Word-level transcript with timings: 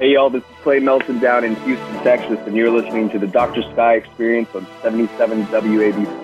Hey 0.00 0.14
y'all, 0.14 0.28
this 0.28 0.42
is 0.42 0.56
Clay 0.64 0.80
Melton 0.80 1.20
down 1.20 1.44
in 1.44 1.54
Houston, 1.54 1.94
Texas, 2.02 2.40
and 2.46 2.56
you're 2.56 2.68
listening 2.68 3.10
to 3.10 3.18
the 3.20 3.28
Dr. 3.28 3.62
Sky 3.62 3.94
Experience 3.94 4.48
on 4.52 4.66
77 4.82 5.46
WABC. 5.46 6.23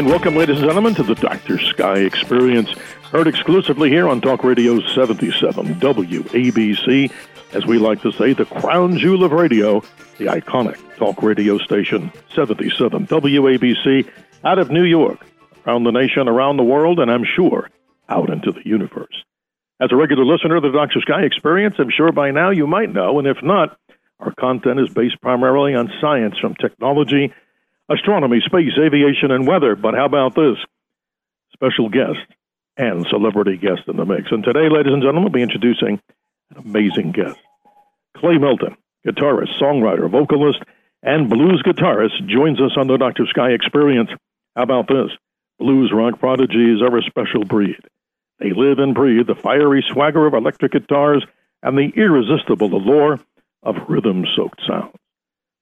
And 0.00 0.08
welcome, 0.08 0.34
ladies 0.34 0.56
and 0.56 0.64
gentlemen, 0.64 0.94
to 0.94 1.02
the 1.02 1.14
Dr. 1.14 1.58
Sky 1.58 1.98
Experience, 1.98 2.70
heard 3.12 3.26
exclusively 3.26 3.90
here 3.90 4.08
on 4.08 4.22
Talk 4.22 4.42
Radio 4.44 4.80
77 4.80 5.74
WABC. 5.74 7.12
As 7.52 7.66
we 7.66 7.76
like 7.76 8.00
to 8.00 8.10
say, 8.12 8.32
the 8.32 8.46
crown 8.46 8.96
jewel 8.96 9.24
of 9.24 9.32
radio, 9.32 9.80
the 10.16 10.24
iconic 10.24 10.78
talk 10.96 11.22
radio 11.22 11.58
station 11.58 12.10
77 12.34 13.08
WABC 13.08 14.10
out 14.42 14.58
of 14.58 14.70
New 14.70 14.84
York, 14.84 15.20
around 15.66 15.84
the 15.84 15.90
nation, 15.90 16.28
around 16.28 16.56
the 16.56 16.62
world, 16.62 16.98
and 16.98 17.10
I'm 17.10 17.26
sure 17.36 17.68
out 18.08 18.30
into 18.30 18.52
the 18.52 18.66
universe. 18.66 19.22
As 19.82 19.92
a 19.92 19.96
regular 19.96 20.24
listener 20.24 20.56
of 20.56 20.62
the 20.62 20.72
Dr. 20.72 21.02
Sky 21.02 21.24
Experience, 21.24 21.74
I'm 21.78 21.90
sure 21.90 22.10
by 22.10 22.30
now 22.30 22.48
you 22.48 22.66
might 22.66 22.90
know, 22.90 23.18
and 23.18 23.28
if 23.28 23.42
not, 23.42 23.78
our 24.18 24.32
content 24.32 24.80
is 24.80 24.88
based 24.88 25.20
primarily 25.20 25.74
on 25.74 25.92
science 26.00 26.38
from 26.38 26.54
technology 26.54 27.34
astronomy, 27.90 28.40
space, 28.44 28.72
aviation, 28.78 29.30
and 29.30 29.46
weather. 29.46 29.74
But 29.76 29.94
how 29.94 30.06
about 30.06 30.34
this? 30.34 30.56
Special 31.52 31.88
guest 31.88 32.20
and 32.76 33.06
celebrity 33.08 33.56
guest 33.56 33.82
in 33.88 33.96
the 33.96 34.06
mix. 34.06 34.30
And 34.30 34.44
today, 34.44 34.68
ladies 34.70 34.92
and 34.92 35.02
gentlemen, 35.02 35.24
we'll 35.24 35.32
be 35.32 35.42
introducing 35.42 36.00
an 36.50 36.56
amazing 36.64 37.12
guest. 37.12 37.38
Clay 38.16 38.38
Melton, 38.38 38.76
guitarist, 39.06 39.60
songwriter, 39.60 40.10
vocalist, 40.10 40.62
and 41.02 41.28
blues 41.28 41.62
guitarist, 41.66 42.26
joins 42.28 42.60
us 42.60 42.72
on 42.76 42.86
the 42.86 42.96
Dr. 42.96 43.26
Sky 43.26 43.50
Experience. 43.50 44.10
How 44.56 44.62
about 44.62 44.88
this? 44.88 45.10
Blues 45.58 45.90
rock 45.92 46.18
prodigies 46.18 46.80
are 46.80 46.96
a 46.96 47.02
special 47.02 47.44
breed. 47.44 47.80
They 48.38 48.52
live 48.52 48.78
and 48.78 48.94
breathe 48.94 49.26
the 49.26 49.34
fiery 49.34 49.84
swagger 49.90 50.26
of 50.26 50.32
electric 50.32 50.72
guitars 50.72 51.24
and 51.62 51.76
the 51.76 51.92
irresistible 51.94 52.74
allure 52.74 53.20
of 53.62 53.76
rhythm 53.88 54.24
soaked 54.34 54.62
sounds. 54.66 54.94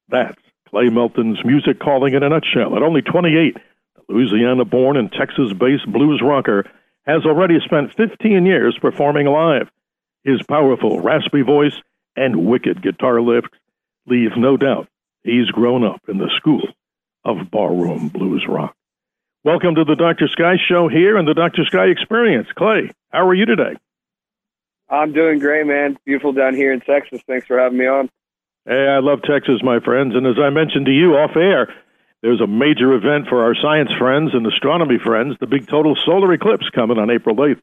That's 0.08 0.40
Clay 0.70 0.90
Melton's 0.90 1.42
music 1.44 1.80
calling 1.80 2.14
in 2.14 2.22
a 2.22 2.28
nutshell. 2.28 2.76
At 2.76 2.82
only 2.82 3.00
28, 3.00 3.54
the 3.54 4.02
Louisiana 4.08 4.64
born 4.64 4.96
and 4.96 5.10
Texas 5.10 5.52
based 5.58 5.90
blues 5.90 6.20
rocker 6.22 6.64
has 7.06 7.24
already 7.24 7.58
spent 7.64 7.94
15 7.96 8.44
years 8.44 8.76
performing 8.80 9.26
live. 9.26 9.68
His 10.24 10.42
powerful, 10.42 11.00
raspy 11.00 11.42
voice 11.42 11.74
and 12.16 12.46
wicked 12.46 12.82
guitar 12.82 13.22
lift 13.22 13.48
leave 14.06 14.36
no 14.36 14.56
doubt 14.56 14.88
he's 15.22 15.46
grown 15.46 15.84
up 15.84 16.02
in 16.08 16.18
the 16.18 16.30
school 16.36 16.68
of 17.24 17.50
barroom 17.50 18.08
blues 18.08 18.44
rock. 18.46 18.74
Welcome 19.44 19.76
to 19.76 19.84
the 19.84 19.96
Dr. 19.96 20.28
Sky 20.28 20.56
Show 20.68 20.88
here 20.88 21.16
and 21.16 21.26
the 21.26 21.34
Dr. 21.34 21.64
Sky 21.64 21.86
Experience. 21.86 22.48
Clay, 22.56 22.90
how 23.10 23.26
are 23.26 23.34
you 23.34 23.46
today? 23.46 23.76
I'm 24.90 25.12
doing 25.12 25.38
great, 25.38 25.66
man. 25.66 25.96
beautiful 26.04 26.32
down 26.32 26.54
here 26.54 26.72
in 26.72 26.80
Texas. 26.80 27.20
Thanks 27.26 27.46
for 27.46 27.58
having 27.58 27.78
me 27.78 27.86
on. 27.86 28.10
Hey, 28.68 28.86
I 28.86 28.98
love 28.98 29.22
Texas, 29.22 29.62
my 29.62 29.80
friends. 29.80 30.14
And 30.14 30.26
as 30.26 30.36
I 30.38 30.50
mentioned 30.50 30.84
to 30.86 30.92
you 30.92 31.16
off 31.16 31.36
air, 31.36 31.72
there's 32.20 32.42
a 32.42 32.46
major 32.46 32.92
event 32.92 33.26
for 33.26 33.42
our 33.42 33.54
science 33.54 33.90
friends 33.98 34.34
and 34.34 34.46
astronomy 34.46 34.98
friends, 35.02 35.36
the 35.40 35.46
big 35.46 35.66
total 35.66 35.96
solar 36.04 36.30
eclipse 36.34 36.68
coming 36.74 36.98
on 36.98 37.08
April 37.08 37.34
8th, 37.36 37.62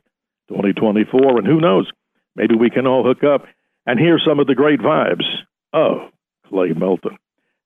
2024. 0.50 1.38
And 1.38 1.46
who 1.46 1.62
knows, 1.62 1.88
maybe 2.36 2.56
we 2.56 2.72
can 2.72 2.88
all 2.88 3.04
hook 3.04 3.24
up 3.24 3.46
and 3.86 4.00
hear 4.00 4.18
some 4.18 4.40
of 4.40 4.48
the 4.48 4.56
great 4.56 4.80
vibes 4.80 5.26
of 5.74 6.12
Clay 6.50 6.74
Melton. 6.74 7.20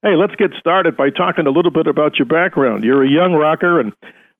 Hey, 0.03 0.17
let's 0.17 0.35
get 0.35 0.51
started 0.59 0.97
by 0.97 1.09
talking 1.09 1.47
a 1.47 1.51
little 1.51 1.71
bit 1.71 1.87
about 1.87 2.19
your 2.19 2.25
background. 2.25 2.83
You're 2.83 3.05
a 3.05 3.09
young 3.09 3.31
rocker 3.31 3.79
and 3.79 3.93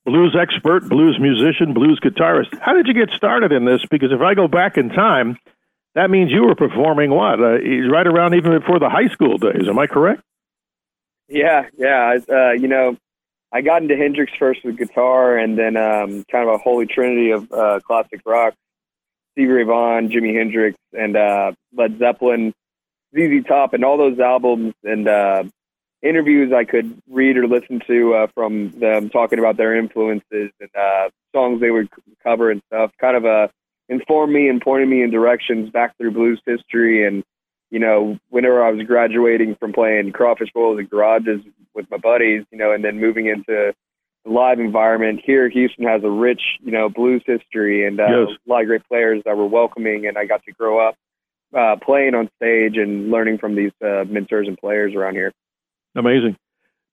blues 0.05 0.35
expert, 0.37 0.89
blues 0.89 1.17
musician, 1.21 1.73
blues 1.73 2.01
guitarist. 2.03 2.59
How 2.59 2.73
did 2.73 2.87
you 2.87 2.93
get 2.93 3.15
started 3.15 3.53
in 3.53 3.63
this? 3.63 3.85
Because 3.89 4.11
if 4.11 4.19
I 4.19 4.33
go 4.33 4.49
back 4.49 4.75
in 4.75 4.89
time, 4.89 5.37
that 5.95 6.09
means 6.09 6.31
you 6.31 6.43
were 6.43 6.55
performing 6.55 7.11
what? 7.11 7.39
Uh, 7.39 7.59
right 7.89 8.07
around 8.07 8.35
even 8.35 8.57
before 8.59 8.79
the 8.79 8.89
high 8.89 9.07
school 9.07 9.37
days. 9.37 9.67
Am 9.67 9.79
I 9.79 9.87
correct? 9.87 10.21
Yeah, 11.27 11.67
yeah. 11.77 12.17
Uh, 12.29 12.51
you 12.51 12.67
know, 12.67 12.97
I 13.51 13.61
got 13.61 13.81
into 13.81 13.95
Hendrix 13.95 14.31
first 14.37 14.63
with 14.63 14.77
guitar, 14.77 15.37
and 15.37 15.57
then 15.57 15.77
um, 15.77 16.23
kind 16.31 16.47
of 16.47 16.55
a 16.55 16.57
holy 16.57 16.85
trinity 16.85 17.31
of 17.31 17.51
uh, 17.51 17.79
classic 17.81 18.21
rock: 18.25 18.53
Stevie 19.33 19.51
Ray 19.51 19.63
Vaughan, 19.63 20.09
Jimi 20.09 20.35
Hendrix, 20.35 20.77
and 20.93 21.15
uh, 21.15 21.51
Led 21.75 21.97
Zeppelin, 21.97 22.53
ZZ 23.15 23.45
Top, 23.47 23.73
and 23.73 23.83
all 23.83 23.97
those 23.97 24.19
albums 24.19 24.73
and 24.83 25.07
uh, 25.07 25.43
interviews 26.01 26.53
I 26.53 26.63
could 26.63 26.97
read 27.09 27.37
or 27.37 27.47
listen 27.47 27.81
to 27.87 28.13
uh, 28.13 28.27
from 28.33 28.71
them 28.79 29.09
talking 29.09 29.39
about 29.39 29.57
their 29.57 29.75
influences 29.75 30.51
and 30.59 30.69
uh, 30.77 31.09
songs 31.35 31.61
they 31.61 31.71
would 31.71 31.89
cover 32.23 32.51
and 32.51 32.61
stuff. 32.67 32.91
Kind 32.99 33.17
of 33.17 33.25
a 33.25 33.49
informed 33.89 34.31
me 34.31 34.47
and 34.47 34.61
pointed 34.61 34.87
me 34.87 35.03
in 35.03 35.11
directions 35.11 35.69
back 35.71 35.97
through 35.97 36.11
blues 36.11 36.41
history. 36.45 37.05
And, 37.05 37.23
you 37.71 37.79
know, 37.79 38.17
whenever 38.29 38.63
I 38.63 38.71
was 38.71 38.85
graduating 38.85 39.55
from 39.55 39.73
playing 39.73 40.11
crawfish 40.13 40.49
bowls 40.53 40.79
and 40.79 40.89
garages 40.89 41.41
with 41.73 41.89
my 41.91 41.97
buddies, 41.97 42.45
you 42.51 42.57
know, 42.57 42.71
and 42.71 42.83
then 42.83 42.99
moving 42.99 43.25
into 43.25 43.73
the 44.25 44.31
live 44.31 44.59
environment 44.59 45.21
here, 45.23 45.49
Houston 45.49 45.85
has 45.85 46.03
a 46.03 46.09
rich, 46.09 46.41
you 46.61 46.71
know, 46.71 46.87
blues 46.89 47.23
history 47.25 47.85
and 47.85 47.99
uh, 47.99 48.03
yes. 48.03 48.37
a 48.45 48.49
lot 48.49 48.61
of 48.61 48.67
great 48.67 48.87
players 48.87 49.21
that 49.25 49.35
were 49.35 49.47
welcoming. 49.47 50.07
And 50.07 50.17
I 50.17 50.25
got 50.25 50.43
to 50.45 50.51
grow 50.51 50.87
up 50.87 50.95
uh, 51.57 51.75
playing 51.83 52.13
on 52.15 52.29
stage 52.35 52.77
and 52.77 53.09
learning 53.09 53.39
from 53.39 53.55
these 53.55 53.71
uh, 53.83 54.03
mentors 54.07 54.47
and 54.47 54.57
players 54.57 54.93
around 54.93 55.15
here. 55.15 55.33
Amazing. 55.95 56.37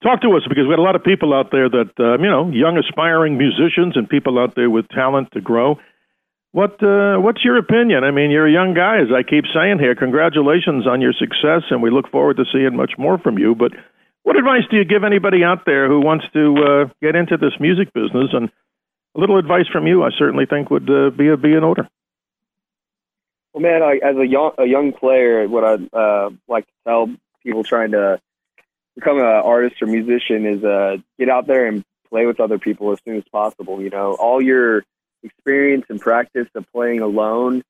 Talk 0.03 0.21
to 0.23 0.29
us 0.37 0.43
because 0.49 0.65
we 0.65 0.71
had 0.71 0.79
a 0.79 0.83
lot 0.83 0.95
of 0.95 1.05
people 1.05 1.33
out 1.35 1.51
there 1.51 1.69
that, 1.69 1.91
uh, 1.99 2.19
you 2.19 2.29
know, 2.29 2.51
young 2.51 2.79
aspiring 2.79 3.39
musicians 3.39 3.97
and 3.97 4.09
people 4.09 4.39
out 4.39 4.55
there 4.55 4.71
with 4.71 4.89
talent 4.89 5.29
to 5.33 5.41
grow. 5.41 5.79
What 6.57 6.83
uh, 6.83 7.19
what's 7.19 7.45
your 7.45 7.59
opinion? 7.59 8.03
I 8.03 8.11
mean, 8.13 8.31
you're 8.31 8.47
a 8.47 8.51
young 8.51 8.73
guy, 8.73 9.03
as 9.03 9.09
I 9.15 9.23
keep 9.23 9.45
saying 9.53 9.79
here. 9.79 9.95
Congratulations 9.95 10.87
on 10.87 11.03
your 11.03 11.13
success, 11.13 11.69
and 11.69 11.83
we 11.83 11.91
look 11.91 12.11
forward 12.11 12.39
to 12.39 12.47
seeing 12.51 12.75
much 12.75 12.93
more 12.97 13.19
from 13.19 13.37
you. 13.37 13.55
But 13.55 13.73
what 14.23 14.39
advice 14.39 14.63
do 14.71 14.79
you 14.79 14.87
give 14.87 15.05
anybody 15.05 15.45
out 15.45 15.67
there 15.67 15.87
who 15.87 16.01
wants 16.01 16.25
to 16.33 16.57
uh, 16.57 16.89
get 17.03 17.15
into 17.15 17.37
this 17.37 17.53
music 17.61 17.93
business? 17.93 18.31
And 18.33 18.49
a 19.15 19.21
little 19.21 19.37
advice 19.37 19.67
from 19.71 19.87
you, 19.87 20.03
I 20.03 20.09
certainly 20.17 20.47
think 20.47 20.71
would 20.71 20.89
uh, 20.89 21.11
be 21.11 21.37
be 21.37 21.53
in 21.53 21.63
order. 21.63 21.91
Well, 23.53 23.61
man, 23.61 23.83
I, 23.83 24.01
as 24.03 24.17
a 24.17 24.27
young 24.27 24.53
a 24.57 24.65
young 24.65 24.95
player, 24.95 25.47
what 25.47 25.63
I 25.63 25.75
uh, 25.95 26.31
like 26.49 26.65
to 26.65 26.73
tell 26.87 27.11
people 27.43 27.65
trying 27.65 27.91
to 27.91 28.19
become 28.95 29.19
an 29.19 29.27
artist 29.27 29.83
or 29.83 29.89
musician 29.89 30.47
is 30.47 30.65
uh, 30.65 30.97
get 31.19 31.29
out 31.29 31.47
there 31.47 31.67
and 31.67 31.85
play 32.09 32.25
with 32.25 32.41
other 32.41 32.59
people 32.59 32.93
as 32.93 32.99
soon 33.05 33.19
as 33.19 33.25
possible. 33.31 33.83
You 33.83 33.91
know, 33.91 34.15
all 34.15 34.41
your 34.41 34.85
experience 35.23 35.87
and 35.89 36.01
practice 36.01 36.49
of 36.55 36.65
playing 36.73 37.01
alone 37.01 37.63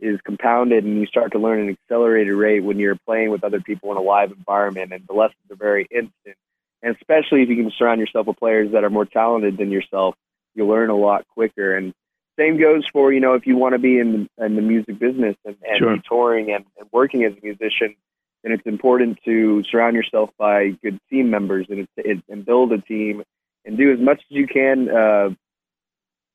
is 0.00 0.20
compounded 0.22 0.84
and 0.84 0.98
you 0.98 1.06
start 1.06 1.32
to 1.32 1.38
learn 1.38 1.60
an 1.60 1.68
accelerated 1.70 2.34
rate 2.34 2.60
when 2.60 2.78
you're 2.78 2.98
playing 3.06 3.30
with 3.30 3.44
other 3.44 3.60
people 3.60 3.92
in 3.92 3.96
a 3.96 4.02
live 4.02 4.32
environment 4.32 4.92
and 4.92 5.06
the 5.06 5.14
lessons 5.14 5.38
are 5.50 5.56
very 5.56 5.86
instant. 5.90 6.36
And 6.82 6.96
especially 6.96 7.42
if 7.42 7.48
you 7.48 7.56
can 7.56 7.70
surround 7.70 8.00
yourself 8.00 8.26
with 8.26 8.36
players 8.36 8.72
that 8.72 8.82
are 8.82 8.90
more 8.90 9.04
talented 9.04 9.56
than 9.56 9.70
yourself, 9.70 10.16
you'll 10.54 10.68
learn 10.68 10.90
a 10.90 10.96
lot 10.96 11.24
quicker. 11.28 11.76
And 11.76 11.94
same 12.38 12.58
goes 12.58 12.84
for, 12.92 13.12
you 13.12 13.20
know, 13.20 13.34
if 13.34 13.46
you 13.46 13.56
want 13.56 13.74
to 13.74 13.78
be 13.78 13.98
in 13.98 14.28
the, 14.38 14.44
in 14.44 14.56
the 14.56 14.62
music 14.62 14.98
business 14.98 15.36
and, 15.44 15.56
and 15.62 15.78
sure. 15.78 15.96
be 15.96 16.02
touring 16.08 16.50
and, 16.50 16.64
and 16.78 16.88
working 16.90 17.22
as 17.24 17.32
a 17.34 17.40
musician, 17.40 17.94
then 18.42 18.52
it's 18.52 18.66
important 18.66 19.18
to 19.24 19.62
surround 19.64 19.94
yourself 19.94 20.30
by 20.36 20.70
good 20.82 20.98
team 21.08 21.30
members 21.30 21.66
and, 21.68 21.86
and 22.28 22.44
build 22.44 22.72
a 22.72 22.78
team 22.78 23.22
and 23.64 23.76
do 23.76 23.92
as 23.92 24.00
much 24.00 24.18
as 24.18 24.36
you 24.36 24.48
can 24.48 24.90
uh, 24.90 25.30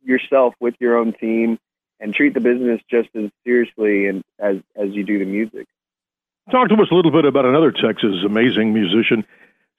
yourself 0.08 0.54
with 0.60 0.76
your 0.80 0.98
own 0.98 1.14
team 1.14 1.60
and 2.00 2.14
treat 2.14 2.34
the 2.34 2.40
business 2.40 2.82
just 2.90 3.10
as 3.16 3.30
seriously 3.46 4.08
and 4.08 4.24
as 4.40 4.58
as 4.76 4.90
you 4.92 5.04
do 5.04 5.20
the 5.20 5.26
music. 5.26 5.68
Talk 6.52 6.70
to 6.70 6.76
us 6.76 6.88
a 6.92 6.96
little 6.96 7.12
bit 7.12 7.26
about 7.26 7.46
another 7.46 7.72
Texas 7.72 8.24
amazing 8.26 8.74
musician. 8.74 9.26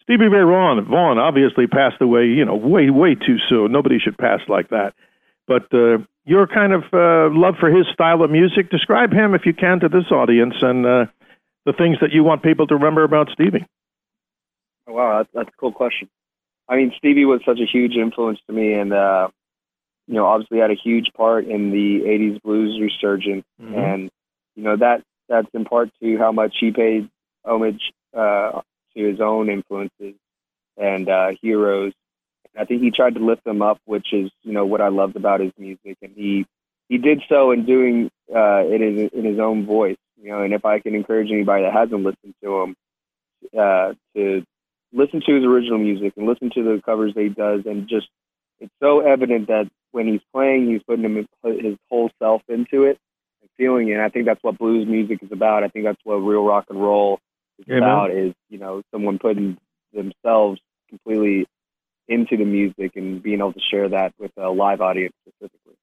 Stevie 0.03 0.29
Ray 0.29 0.43
Vaughan, 0.43 0.85
Vaughan 0.85 1.19
obviously 1.19 1.67
passed 1.67 2.01
away, 2.01 2.27
you 2.27 2.45
know, 2.45 2.57
way, 2.57 2.91
way 2.91 3.15
too 3.15 3.39
soon. 3.49 3.73
Nobody 3.73 3.99
should 3.99 4.17
pass 4.17 4.41
like 4.49 4.71
that. 4.71 4.95
but 5.47 5.73
uh, 5.73 5.99
your 6.29 6.47
kind 6.47 6.75
of 6.75 6.83
uh, 6.93 7.35
love 7.35 7.55
for 7.59 7.71
his 7.71 7.87
style 7.93 8.23
of 8.23 8.31
music. 8.31 8.71
Describe 8.71 9.13
him, 9.13 9.35
if 9.35 9.47
you 9.47 9.55
can, 9.55 9.81
to 9.81 9.89
this 9.89 10.11
audience 10.13 10.55
and 10.61 10.85
uh, 10.85 11.07
the 11.65 11.73
things 11.73 11.97
that 12.03 12.13
you 12.13 12.23
want 12.23 12.43
people 12.43 12.67
to 12.67 12.75
remember 12.75 13.03
about 13.03 13.31
Stevie. 13.33 13.67
Oh, 14.87 14.93
wow, 14.93 15.19
that's, 15.19 15.31
that's 15.33 15.49
a 15.49 15.59
cool 15.59 15.73
question. 15.73 16.09
I 16.69 16.77
mean, 16.77 16.93
Stevie 16.99 17.25
was 17.25 17.41
such 17.47 17.61
a 17.61 17.67
huge 17.67 17.95
influence 17.97 18.39
to 18.47 18.53
me, 18.53 18.75
and 18.75 18.93
uh, 18.93 19.29
you 20.09 20.15
know, 20.15 20.27
obviously 20.27 20.59
had 20.59 20.71
a 20.71 20.75
huge 20.75 21.13
part 21.15 21.47
in 21.47 21.71
the 21.71 22.01
'80s 22.01 22.43
blues 22.43 22.81
resurgence, 22.81 23.45
mm-hmm. 23.63 23.75
and 23.75 24.11
you 24.57 24.65
know 24.65 24.77
that 24.77 25.03
that's 25.29 25.49
in 25.53 25.67
part 25.67 25.91
to 26.03 26.17
how 26.17 26.33
much 26.33 26.57
he 26.59 26.71
paid 26.71 27.11
homage 27.45 27.93
uh, 28.17 28.63
to 28.97 29.09
his 29.11 29.21
own 29.21 29.51
influences 29.51 30.15
and 30.79 31.09
uh, 31.09 31.29
heroes. 31.43 31.93
I 32.59 32.65
think 32.65 32.83
he 32.83 32.91
tried 32.91 33.15
to 33.15 33.25
lift 33.25 33.45
them 33.45 33.61
up, 33.61 33.79
which 33.85 34.13
is 34.13 34.31
you 34.43 34.53
know 34.53 34.65
what 34.65 34.81
I 34.81 34.89
loved 34.89 35.17
about 35.17 35.41
his 35.41 35.53
music, 35.59 35.99
and 36.01 36.13
he 36.17 36.47
he 36.89 36.97
did 36.97 37.23
so 37.29 37.51
in 37.51 37.67
doing 37.67 38.11
uh, 38.35 38.65
it 38.65 38.81
in, 38.81 39.09
in 39.09 39.25
his 39.25 39.39
own 39.39 39.67
voice. 39.67 39.99
You 40.21 40.31
know, 40.31 40.43
and 40.43 40.55
if 40.55 40.65
I 40.65 40.81
can 40.81 40.95
encourage 40.95 41.31
anybody 41.31 41.65
that 41.65 41.73
hasn't 41.73 42.03
listened 42.03 42.35
to 42.43 42.63
him 42.63 42.77
uh, 43.57 43.93
to 44.17 44.43
listen 44.93 45.21
to 45.27 45.35
his 45.35 45.45
original 45.45 45.79
music 45.79 46.15
and 46.17 46.27
listen 46.27 46.51
to 46.55 46.63
the 46.63 46.83
covers 46.83 47.13
that 47.13 47.23
he 47.23 47.29
does, 47.29 47.67
and 47.67 47.87
just 47.89 48.09
it's 48.59 48.73
so 48.83 49.01
evident 49.01 49.49
that 49.49 49.69
when 49.93 50.07
he's 50.07 50.21
playing, 50.33 50.71
he's 50.71 50.83
putting 50.87 51.05
him, 51.05 51.27
his 51.43 51.77
whole 51.91 52.11
self 52.19 52.43
into 52.49 52.85
it 52.85 52.99
and 53.41 53.51
feeling 53.57 53.89
it. 53.89 53.93
And 53.93 54.03
I 54.03 54.09
think 54.09 54.27
that's 54.27 54.43
what 54.43 54.59
blues 54.59 54.87
music 54.87 55.19
is 55.23 55.33
about. 55.33 55.65
I 55.65 55.69
think 55.69 55.85
that's 55.85 56.01
what 56.05 56.17
real 56.17 56.45
rock 56.45 56.67
and 56.69 56.81
roll 56.81 57.21
is 57.59 57.67
Amen. 57.69 57.83
about. 57.83 58.11
Is 58.11 58.35
you 58.49 58.59
know 58.59 58.83
someone 58.93 59.19
putting 59.19 59.57
themselves 59.93 60.61
completely 60.89 61.47
into 62.09 62.37
the 62.37 62.45
music 62.45 62.93
and 62.97 63.23
being 63.23 63.39
able 63.39 63.53
to 63.53 63.61
share 63.71 63.89
that 63.91 64.15
with 64.19 64.33
a 64.39 64.49
live 64.49 64.81
audience 64.81 65.15
specifically. 65.29 65.75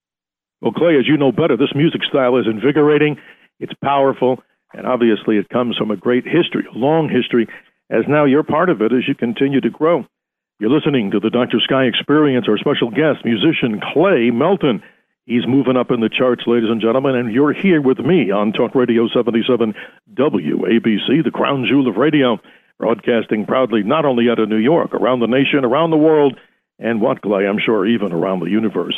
Well, 0.61 0.71
Clay, 0.71 0.97
as 0.97 1.07
you 1.07 1.17
know 1.17 1.31
better, 1.31 1.57
this 1.57 1.73
music 1.75 2.01
style 2.09 2.37
is 2.37 2.47
invigorating. 2.47 3.17
It's 3.59 3.73
powerful, 3.83 4.41
and 4.73 4.87
obviously 4.87 5.37
it 5.37 5.49
comes 5.49 5.77
from 5.77 5.91
a 5.91 5.95
great 5.95 6.25
history, 6.25 6.65
a 6.73 6.77
long 6.77 7.09
history 7.09 7.47
as 7.89 8.03
now 8.07 8.25
you're 8.25 8.43
part 8.43 8.69
of 8.69 8.81
it 8.81 8.91
as 8.91 9.07
you 9.07 9.13
continue 9.13 9.61
to 9.61 9.69
grow. 9.69 10.05
You're 10.57 10.69
listening 10.69 11.11
to 11.11 11.19
the 11.19 11.29
Dr. 11.29 11.59
Sky 11.59 11.83
Experience, 11.83 12.45
our 12.47 12.57
special 12.57 12.89
guest, 12.89 13.25
musician 13.25 13.81
Clay 13.91 14.31
Melton. 14.31 14.81
He's 15.25 15.45
moving 15.45 15.75
up 15.75 15.91
in 15.91 15.99
the 15.99 16.07
charts, 16.07 16.43
ladies 16.47 16.69
and 16.69 16.79
gentlemen, 16.79 17.13
and 17.13 17.33
you're 17.33 17.51
here 17.51 17.81
with 17.81 17.99
me 17.99 18.31
on 18.31 18.53
Talk 18.53 18.73
Radio 18.73 19.09
77 19.09 19.73
WABC, 20.13 21.23
the 21.25 21.31
crown 21.33 21.65
jewel 21.67 21.89
of 21.89 21.97
radio, 21.97 22.39
broadcasting 22.79 23.45
proudly 23.45 23.83
not 23.83 24.05
only 24.05 24.29
out 24.29 24.39
of 24.39 24.47
New 24.47 24.55
York, 24.55 24.93
around 24.93 25.19
the 25.19 25.27
nation, 25.27 25.65
around 25.65 25.91
the 25.91 25.97
world, 25.97 26.39
and 26.79 27.01
what, 27.01 27.21
Clay, 27.21 27.45
I'm 27.47 27.59
sure 27.59 27.85
even 27.85 28.13
around 28.13 28.39
the 28.39 28.49
universe. 28.49 28.97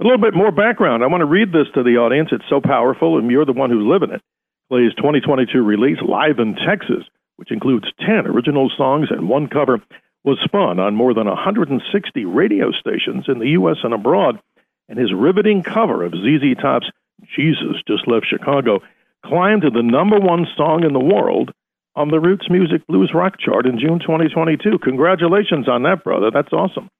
A 0.00 0.02
little 0.02 0.18
bit 0.18 0.34
more 0.34 0.50
background. 0.50 1.04
I 1.04 1.06
want 1.06 1.20
to 1.20 1.26
read 1.26 1.52
this 1.52 1.68
to 1.74 1.84
the 1.84 1.98
audience. 1.98 2.30
It's 2.32 2.50
so 2.50 2.60
powerful, 2.60 3.16
and 3.16 3.30
you're 3.30 3.46
the 3.46 3.52
one 3.52 3.70
who's 3.70 3.86
living 3.86 4.10
it. 4.10 4.22
Clay's 4.70 4.94
2022 4.96 5.62
release, 5.62 5.98
Live 6.02 6.40
in 6.40 6.56
Texas, 6.56 7.06
which 7.36 7.52
includes 7.52 7.86
10 8.00 8.26
original 8.26 8.72
songs 8.76 9.06
and 9.10 9.28
one 9.28 9.46
cover, 9.46 9.78
was 10.26 10.38
spun 10.44 10.80
on 10.80 10.96
more 10.96 11.14
than 11.14 11.28
160 11.28 12.24
radio 12.24 12.72
stations 12.72 13.26
in 13.28 13.38
the 13.38 13.50
U.S. 13.50 13.76
and 13.84 13.94
abroad, 13.94 14.40
and 14.88 14.98
his 14.98 15.14
riveting 15.14 15.62
cover 15.62 16.04
of 16.04 16.12
ZZ 16.12 16.60
Top's 16.60 16.90
Jesus 17.34 17.76
Just 17.86 18.08
Left 18.08 18.26
Chicago 18.26 18.80
climbed 19.24 19.62
to 19.62 19.70
the 19.70 19.82
number 19.82 20.18
one 20.18 20.46
song 20.56 20.84
in 20.84 20.92
the 20.92 21.00
world 21.00 21.52
on 21.94 22.10
the 22.10 22.20
Roots 22.20 22.50
Music 22.50 22.86
Blues 22.88 23.12
Rock 23.14 23.38
chart 23.38 23.66
in 23.66 23.78
June 23.78 24.00
2022. 24.00 24.80
Congratulations 24.80 25.68
on 25.68 25.84
that, 25.84 26.04
brother. 26.04 26.30
That's 26.30 26.52
awesome. 26.52 26.90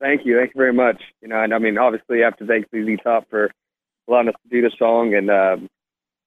Thank 0.00 0.24
you. 0.24 0.38
Thank 0.38 0.54
you 0.54 0.58
very 0.58 0.72
much. 0.72 1.00
You 1.20 1.28
know, 1.28 1.42
and 1.42 1.52
I 1.52 1.58
mean, 1.58 1.76
obviously, 1.76 2.18
you 2.18 2.24
have 2.24 2.38
to 2.38 2.46
thank 2.46 2.66
ZZ 2.74 3.02
Top 3.04 3.28
for 3.28 3.50
allowing 4.08 4.28
us 4.28 4.34
to 4.42 4.48
do 4.48 4.62
the 4.62 4.74
song 4.78 5.14
and 5.14 5.30
um, 5.30 5.68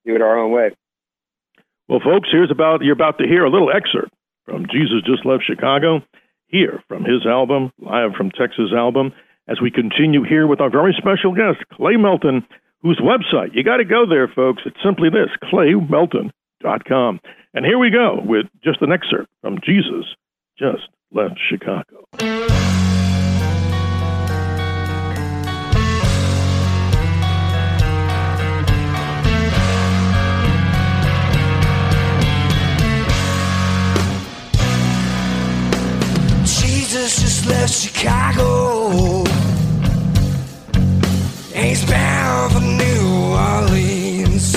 do 0.06 0.16
it 0.16 0.22
our 0.22 0.38
own 0.38 0.52
way. 0.52 0.72
Well, 1.88 2.00
folks, 2.00 2.30
here's 2.32 2.52
about 2.52 2.84
you're 2.84 2.94
about 2.94 3.18
to 3.18 3.28
hear 3.28 3.44
a 3.44 3.50
little 3.50 3.72
excerpt 3.72 4.14
from 4.46 4.66
Jesus 4.72 5.02
Just 5.06 5.26
Left 5.26 5.44
Chicago, 5.46 6.02
here 6.48 6.84
from 6.88 7.04
his 7.04 7.26
album, 7.26 7.72
live 7.80 8.14
from 8.16 8.32
Texas 8.32 8.72
album, 8.76 9.12
as 9.48 9.60
we 9.62 9.72
continue 9.72 10.24
here 10.24 10.48
with 10.48 10.62
our 10.62 10.70
very 10.70 10.96
special 10.98 11.34
guest, 11.34 11.68
Clay 11.74 11.98
Melton, 11.98 12.46
whose 12.82 13.00
website, 13.00 13.54
you 13.54 13.64
got 13.64 13.78
to 13.78 13.86
go 13.86 14.06
there, 14.08 14.28
folks. 14.28 14.64
It's 14.66 14.78
simply 14.84 15.10
this, 15.10 15.30
claymelton.com. 15.52 17.20
And 17.54 17.66
here 17.66 17.78
we 17.78 17.90
go 17.90 18.20
with 18.24 18.46
just 18.64 18.82
an 18.82 18.92
excerpt 18.92 19.30
from 19.42 19.60
Jesus 19.64 20.06
Just 20.58 20.90
Left 21.12 21.40
Chicago. 21.50 22.53
Left 36.94 37.74
Chicago. 37.74 39.24
He's 41.56 41.84
bound 41.86 42.54
for 42.54 42.60
New 42.62 43.34
Orleans. 43.34 44.54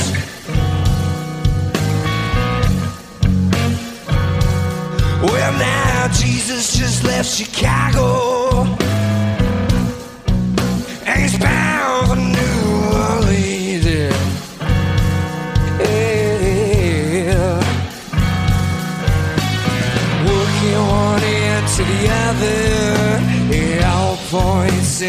Well, 5.23 5.53
now 5.59 6.09
Jesus 6.09 6.77
just 6.77 7.05
left 7.05 7.31
Chicago. 7.31 8.36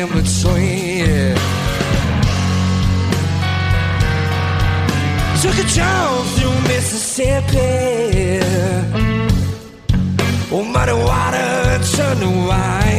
In 0.07 0.13
between. 0.13 1.35
Took 5.41 5.57
a 5.63 5.67
jump 5.67 6.27
through 6.35 6.59
Mississippi. 6.67 8.39
Oh, 10.51 10.63
muddy 10.63 10.93
water 10.93 11.79
turned 11.95 12.19
to 12.21 12.29
wine. 12.47 12.96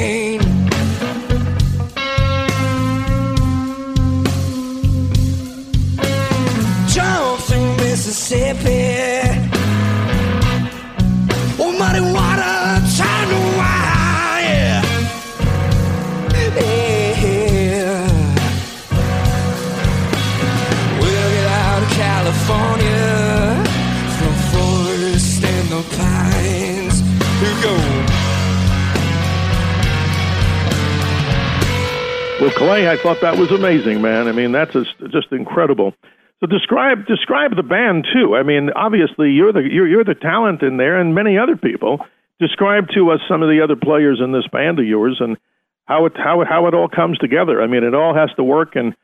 Clay, 32.58 32.88
I 32.88 32.96
thought 32.96 33.20
that 33.20 33.38
was 33.38 33.52
amazing, 33.52 34.02
man. 34.02 34.26
I 34.26 34.32
mean, 34.32 34.50
that's 34.50 34.72
just, 34.72 35.30
incredible. 35.30 35.94
So 36.40 36.46
describe 36.46 37.06
describe 37.06 37.54
the 37.54 37.62
band 37.62 38.06
too. 38.12 38.34
I 38.34 38.42
mean, 38.42 38.70
obviously 38.74 39.30
you're 39.30 39.52
the 39.52 39.60
you're, 39.60 39.86
you're 39.86 40.04
the 40.04 40.14
talent 40.14 40.62
in 40.62 40.76
there, 40.76 41.00
and 41.00 41.14
many 41.14 41.38
other 41.38 41.56
people. 41.56 42.04
Describe 42.40 42.88
to 42.94 43.10
us 43.10 43.20
some 43.28 43.42
of 43.42 43.48
the 43.48 43.60
other 43.62 43.76
players 43.76 44.20
in 44.22 44.32
this 44.32 44.46
band 44.52 44.78
of 44.78 44.86
yours, 44.86 45.18
and 45.20 45.36
how 45.84 46.06
it 46.06 46.12
how 46.16 46.44
how 46.44 46.66
it 46.66 46.74
all 46.74 46.88
comes 46.88 47.18
together. 47.18 47.62
I 47.62 47.68
mean, 47.68 47.84
it 47.84 47.94
all 47.94 48.14
has 48.14 48.30
to 48.36 48.44
work, 48.44 48.74
and 48.74 48.94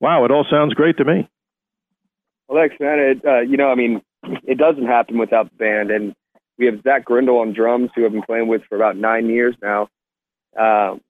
wow, 0.00 0.24
it 0.24 0.30
all 0.30 0.46
sounds 0.50 0.74
great 0.74 0.98
to 0.98 1.04
me. 1.04 1.28
Well, 2.46 2.60
thanks, 2.60 2.76
man. 2.78 2.98
It, 2.98 3.24
uh, 3.24 3.40
you 3.40 3.56
know, 3.56 3.70
I 3.70 3.74
mean, 3.74 4.02
it 4.44 4.58
doesn't 4.58 4.86
happen 4.86 5.18
without 5.18 5.50
the 5.50 5.56
band, 5.56 5.90
and 5.90 6.14
we 6.58 6.66
have 6.66 6.82
Zach 6.82 7.04
Grindle 7.04 7.38
on 7.38 7.52
drums, 7.52 7.90
who 7.94 8.04
I've 8.04 8.12
been 8.12 8.22
playing 8.22 8.48
with 8.48 8.62
for 8.68 8.76
about 8.76 8.96
nine 8.96 9.28
years 9.28 9.54
now, 9.62 9.88
um, 10.58 11.00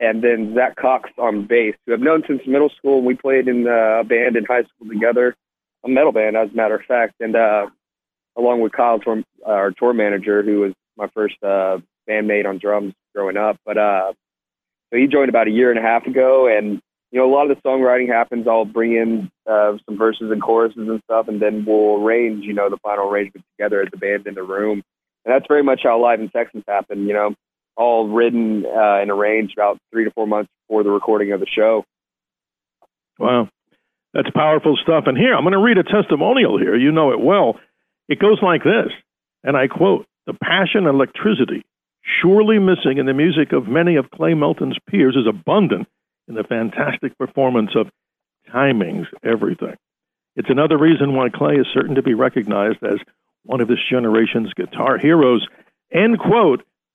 and 0.00 0.22
then 0.22 0.54
Zach 0.54 0.76
Cox 0.76 1.10
on 1.18 1.46
bass, 1.46 1.74
who 1.86 1.92
I've 1.92 2.00
known 2.00 2.22
since 2.26 2.42
middle 2.46 2.70
school. 2.70 3.02
We 3.02 3.14
played 3.14 3.48
in 3.48 3.66
uh, 3.66 4.00
a 4.00 4.04
band 4.04 4.36
in 4.36 4.44
high 4.44 4.64
school 4.64 4.88
together, 4.88 5.34
a 5.84 5.88
metal 5.88 6.12
band, 6.12 6.36
as 6.36 6.50
a 6.50 6.54
matter 6.54 6.76
of 6.76 6.82
fact, 6.82 7.14
and 7.20 7.36
uh, 7.36 7.66
along 8.36 8.60
with 8.60 8.72
Kyle, 8.72 9.00
our 9.46 9.70
tour 9.70 9.92
manager, 9.92 10.42
who 10.42 10.60
was 10.60 10.72
my 10.96 11.08
first 11.14 11.36
uh, 11.42 11.78
bandmate 12.08 12.46
on 12.46 12.58
drums 12.58 12.94
growing 13.14 13.36
up. 13.36 13.56
But 13.64 13.78
uh, 13.78 14.12
so 14.90 14.98
he 14.98 15.06
joined 15.06 15.28
about 15.28 15.48
a 15.48 15.52
year 15.52 15.70
and 15.70 15.78
a 15.78 15.82
half 15.82 16.06
ago, 16.06 16.46
and 16.46 16.80
you 17.10 17.20
know, 17.20 17.30
a 17.30 17.32
lot 17.32 17.48
of 17.48 17.56
the 17.56 17.68
songwriting 17.68 18.08
happens. 18.08 18.48
I'll 18.48 18.64
bring 18.64 18.94
in 18.94 19.30
uh, 19.48 19.76
some 19.86 19.96
verses 19.96 20.32
and 20.32 20.42
choruses 20.42 20.88
and 20.88 21.00
stuff, 21.04 21.28
and 21.28 21.40
then 21.40 21.64
we'll 21.64 22.02
arrange, 22.02 22.44
you 22.44 22.52
know, 22.52 22.68
the 22.68 22.76
final 22.78 23.08
arrangement 23.08 23.44
together 23.56 23.82
as 23.82 23.88
a 23.92 23.96
band 23.96 24.26
in 24.26 24.34
the 24.34 24.42
room. 24.42 24.82
And 25.24 25.32
that's 25.32 25.46
very 25.46 25.62
much 25.62 25.82
how 25.84 26.02
Live 26.02 26.20
in 26.20 26.28
Texas 26.30 26.64
happened, 26.66 27.06
you 27.06 27.14
know, 27.14 27.34
all 27.76 28.08
written 28.08 28.64
uh, 28.66 29.00
and 29.00 29.10
arranged 29.10 29.54
about 29.56 29.78
three 29.90 30.04
to 30.04 30.10
four 30.10 30.26
months 30.26 30.50
before 30.62 30.84
the 30.84 30.90
recording 30.90 31.32
of 31.32 31.40
the 31.40 31.46
show. 31.46 31.84
Wow. 33.18 33.48
That's 34.12 34.30
powerful 34.30 34.76
stuff. 34.80 35.04
And 35.06 35.18
here, 35.18 35.34
I'm 35.34 35.42
going 35.42 35.52
to 35.52 35.58
read 35.58 35.78
a 35.78 35.82
testimonial 35.82 36.58
here. 36.58 36.76
You 36.76 36.92
know 36.92 37.12
it 37.12 37.20
well. 37.20 37.58
It 38.08 38.18
goes 38.18 38.38
like 38.42 38.62
this, 38.62 38.92
and 39.42 39.56
I 39.56 39.66
quote 39.66 40.06
The 40.26 40.34
passion 40.34 40.86
and 40.86 40.94
electricity 40.94 41.64
surely 42.22 42.58
missing 42.58 42.98
in 42.98 43.06
the 43.06 43.14
music 43.14 43.52
of 43.52 43.66
many 43.66 43.96
of 43.96 44.10
Clay 44.10 44.34
Melton's 44.34 44.76
peers 44.88 45.16
is 45.16 45.26
abundant 45.26 45.88
in 46.28 46.34
the 46.34 46.44
fantastic 46.44 47.16
performance 47.18 47.70
of 47.74 47.88
Timing's 48.52 49.06
Everything. 49.24 49.74
It's 50.36 50.50
another 50.50 50.76
reason 50.76 51.14
why 51.14 51.28
Clay 51.28 51.54
is 51.54 51.66
certain 51.72 51.94
to 51.94 52.02
be 52.02 52.14
recognized 52.14 52.82
as 52.82 52.98
one 53.44 53.60
of 53.60 53.68
this 53.68 53.78
generation's 53.90 54.52
guitar 54.52 54.98
heroes. 54.98 55.46
End 55.92 56.18
quote 56.18 56.62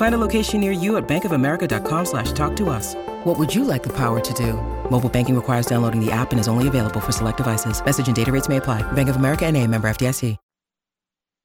Find 0.00 0.14
a 0.14 0.26
location 0.26 0.62
near 0.62 0.72
you 0.72 0.96
at 0.96 1.06
bankofamerica.com 1.06 2.06
slash 2.06 2.32
talk 2.32 2.56
to 2.56 2.70
us. 2.70 2.94
What 3.24 3.38
would 3.38 3.54
you 3.54 3.64
like 3.64 3.82
the 3.82 3.94
power 3.94 4.18
to 4.18 4.32
do? 4.32 4.54
Mobile 4.90 5.10
banking 5.10 5.36
requires 5.36 5.66
downloading 5.66 6.02
the 6.02 6.10
app 6.10 6.30
and 6.30 6.40
is 6.40 6.48
only 6.48 6.68
available 6.68 7.00
for 7.00 7.12
select 7.12 7.36
devices. 7.36 7.84
Message 7.84 8.06
and 8.06 8.16
data 8.16 8.32
rates 8.32 8.48
may 8.48 8.56
apply. 8.56 8.80
Bank 8.92 9.10
of 9.10 9.16
America 9.16 9.44
and 9.44 9.58
a 9.58 9.66
member 9.66 9.90
FDIC. 9.90 10.38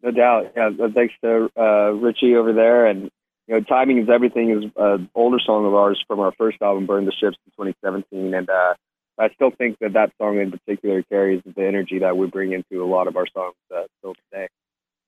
No 0.04 0.12
doubt. 0.12 0.54
Yeah, 0.56 0.70
thanks 0.94 1.14
to 1.22 1.50
uh, 1.58 1.92
Richie 1.96 2.38
over 2.38 2.54
there. 2.54 2.86
And, 2.86 3.12
you 3.48 3.56
know, 3.56 3.60
Timing 3.60 3.98
is 3.98 4.08
Everything 4.08 4.52
is 4.52 4.72
an 4.78 5.10
older 5.14 5.40
song 5.46 5.66
of 5.66 5.74
ours 5.74 6.02
from 6.08 6.22
our 6.22 6.32
first 6.38 6.62
album, 6.62 6.86
Burn 6.86 7.04
the 7.04 7.12
Ships, 7.12 7.38
in 7.46 7.66
2017. 7.66 8.34
And 8.34 8.50
uh, 8.50 8.76
I 9.20 9.32
still 9.34 9.52
think 9.52 9.80
that 9.80 9.94
that 9.94 10.14
song 10.18 10.40
in 10.40 10.52
particular 10.52 11.04
carries 11.04 11.42
the 11.44 11.66
energy 11.66 12.00
that 12.00 12.16
we 12.16 12.28
bring 12.28 12.54
into 12.54 12.82
a 12.82 12.88
lot 12.88 13.08
of 13.08 13.18
our 13.18 13.28
songs 13.28 13.56
uh, 13.76 13.84
still 14.00 14.16
today. 14.32 14.48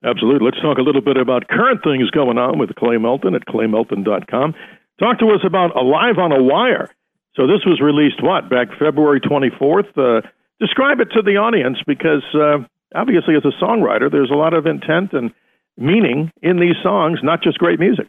Absolutely. 0.03 0.45
Let's 0.45 0.61
talk 0.61 0.77
a 0.77 0.81
little 0.81 1.01
bit 1.01 1.17
about 1.17 1.47
current 1.47 1.81
things 1.83 2.09
going 2.11 2.37
on 2.37 2.59
with 2.59 2.75
Clay 2.75 2.97
Melton 2.97 3.33
at 3.35 3.45
claymelton.com. 3.47 4.53
Talk 4.99 5.19
to 5.19 5.29
us 5.29 5.41
about 5.45 5.75
Alive 5.75 6.17
on 6.17 6.31
a 6.31 6.41
Wire. 6.41 6.89
So 7.35 7.45
this 7.45 7.65
was 7.65 7.81
released, 7.81 8.21
what, 8.21 8.49
back 8.49 8.69
February 8.79 9.21
24th? 9.21 9.97
Uh, 9.97 10.27
describe 10.59 10.99
it 10.99 11.09
to 11.13 11.21
the 11.21 11.37
audience 11.37 11.77
because 11.85 12.23
uh, 12.33 12.65
obviously, 12.95 13.35
as 13.35 13.43
a 13.45 13.63
songwriter, 13.63 14.11
there's 14.11 14.31
a 14.31 14.35
lot 14.35 14.53
of 14.53 14.65
intent 14.65 15.13
and 15.13 15.31
meaning 15.77 16.31
in 16.41 16.59
these 16.59 16.75
songs, 16.81 17.19
not 17.21 17.43
just 17.43 17.57
great 17.59 17.79
music. 17.79 18.07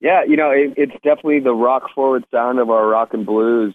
Yeah, 0.00 0.22
you 0.24 0.36
know, 0.36 0.50
it, 0.50 0.74
it's 0.76 0.92
definitely 1.04 1.40
the 1.40 1.54
rock 1.54 1.90
forward 1.94 2.24
sound 2.32 2.58
of 2.58 2.70
our 2.70 2.86
rock 2.86 3.14
and 3.14 3.26
blues. 3.26 3.74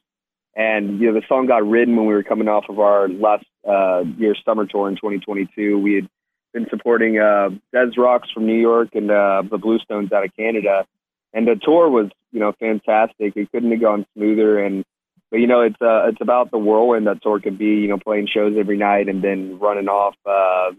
And, 0.56 1.00
you 1.00 1.08
know, 1.08 1.20
the 1.20 1.26
song 1.28 1.48
got 1.48 1.68
written 1.68 1.96
when 1.96 2.06
we 2.06 2.14
were 2.14 2.24
coming 2.24 2.48
off 2.48 2.66
of 2.70 2.80
our 2.80 3.10
last 3.10 3.46
uh, 3.68 4.04
year's 4.18 4.42
summer 4.46 4.66
tour 4.66 4.88
in 4.88 4.96
2022. 4.96 5.80
We 5.80 5.96
had 5.96 6.10
been 6.54 6.68
supporting 6.70 7.20
uh, 7.20 7.50
Des 7.72 7.92
Rocs 7.98 8.32
from 8.32 8.46
New 8.46 8.60
York 8.60 8.90
and 8.94 9.12
uh, 9.12 9.44
the 9.50 9.58
Blue 9.58 9.80
Stones 9.80 10.12
out 10.12 10.24
of 10.24 10.36
Canada. 10.36 10.86
And 11.34 11.48
the 11.48 11.56
tour 11.56 11.90
was, 11.90 12.12
you 12.32 12.40
know, 12.40 12.54
fantastic. 12.60 13.36
It 13.36 13.52
couldn't 13.52 13.72
have 13.72 13.82
gone 13.82 14.06
smoother. 14.16 14.60
And 14.60 14.86
but 15.34 15.40
you 15.40 15.48
know, 15.48 15.62
it's 15.62 15.82
uh, 15.82 16.10
it's 16.10 16.22
about 16.22 16.52
the 16.52 16.60
whirlwind 16.60 17.08
that 17.08 17.24
tour 17.24 17.40
could 17.40 17.58
be. 17.58 17.82
You 17.82 17.88
know, 17.88 17.98
playing 17.98 18.28
shows 18.28 18.56
every 18.56 18.78
night 18.78 19.10
and 19.10 19.24
then 19.24 19.58
running 19.58 19.88
off 19.88 20.16
uh, 20.28 20.72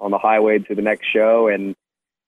on 0.00 0.10
the 0.10 0.18
highway 0.18 0.58
to 0.58 0.74
the 0.74 0.82
next 0.82 1.06
show, 1.06 1.46
and 1.46 1.76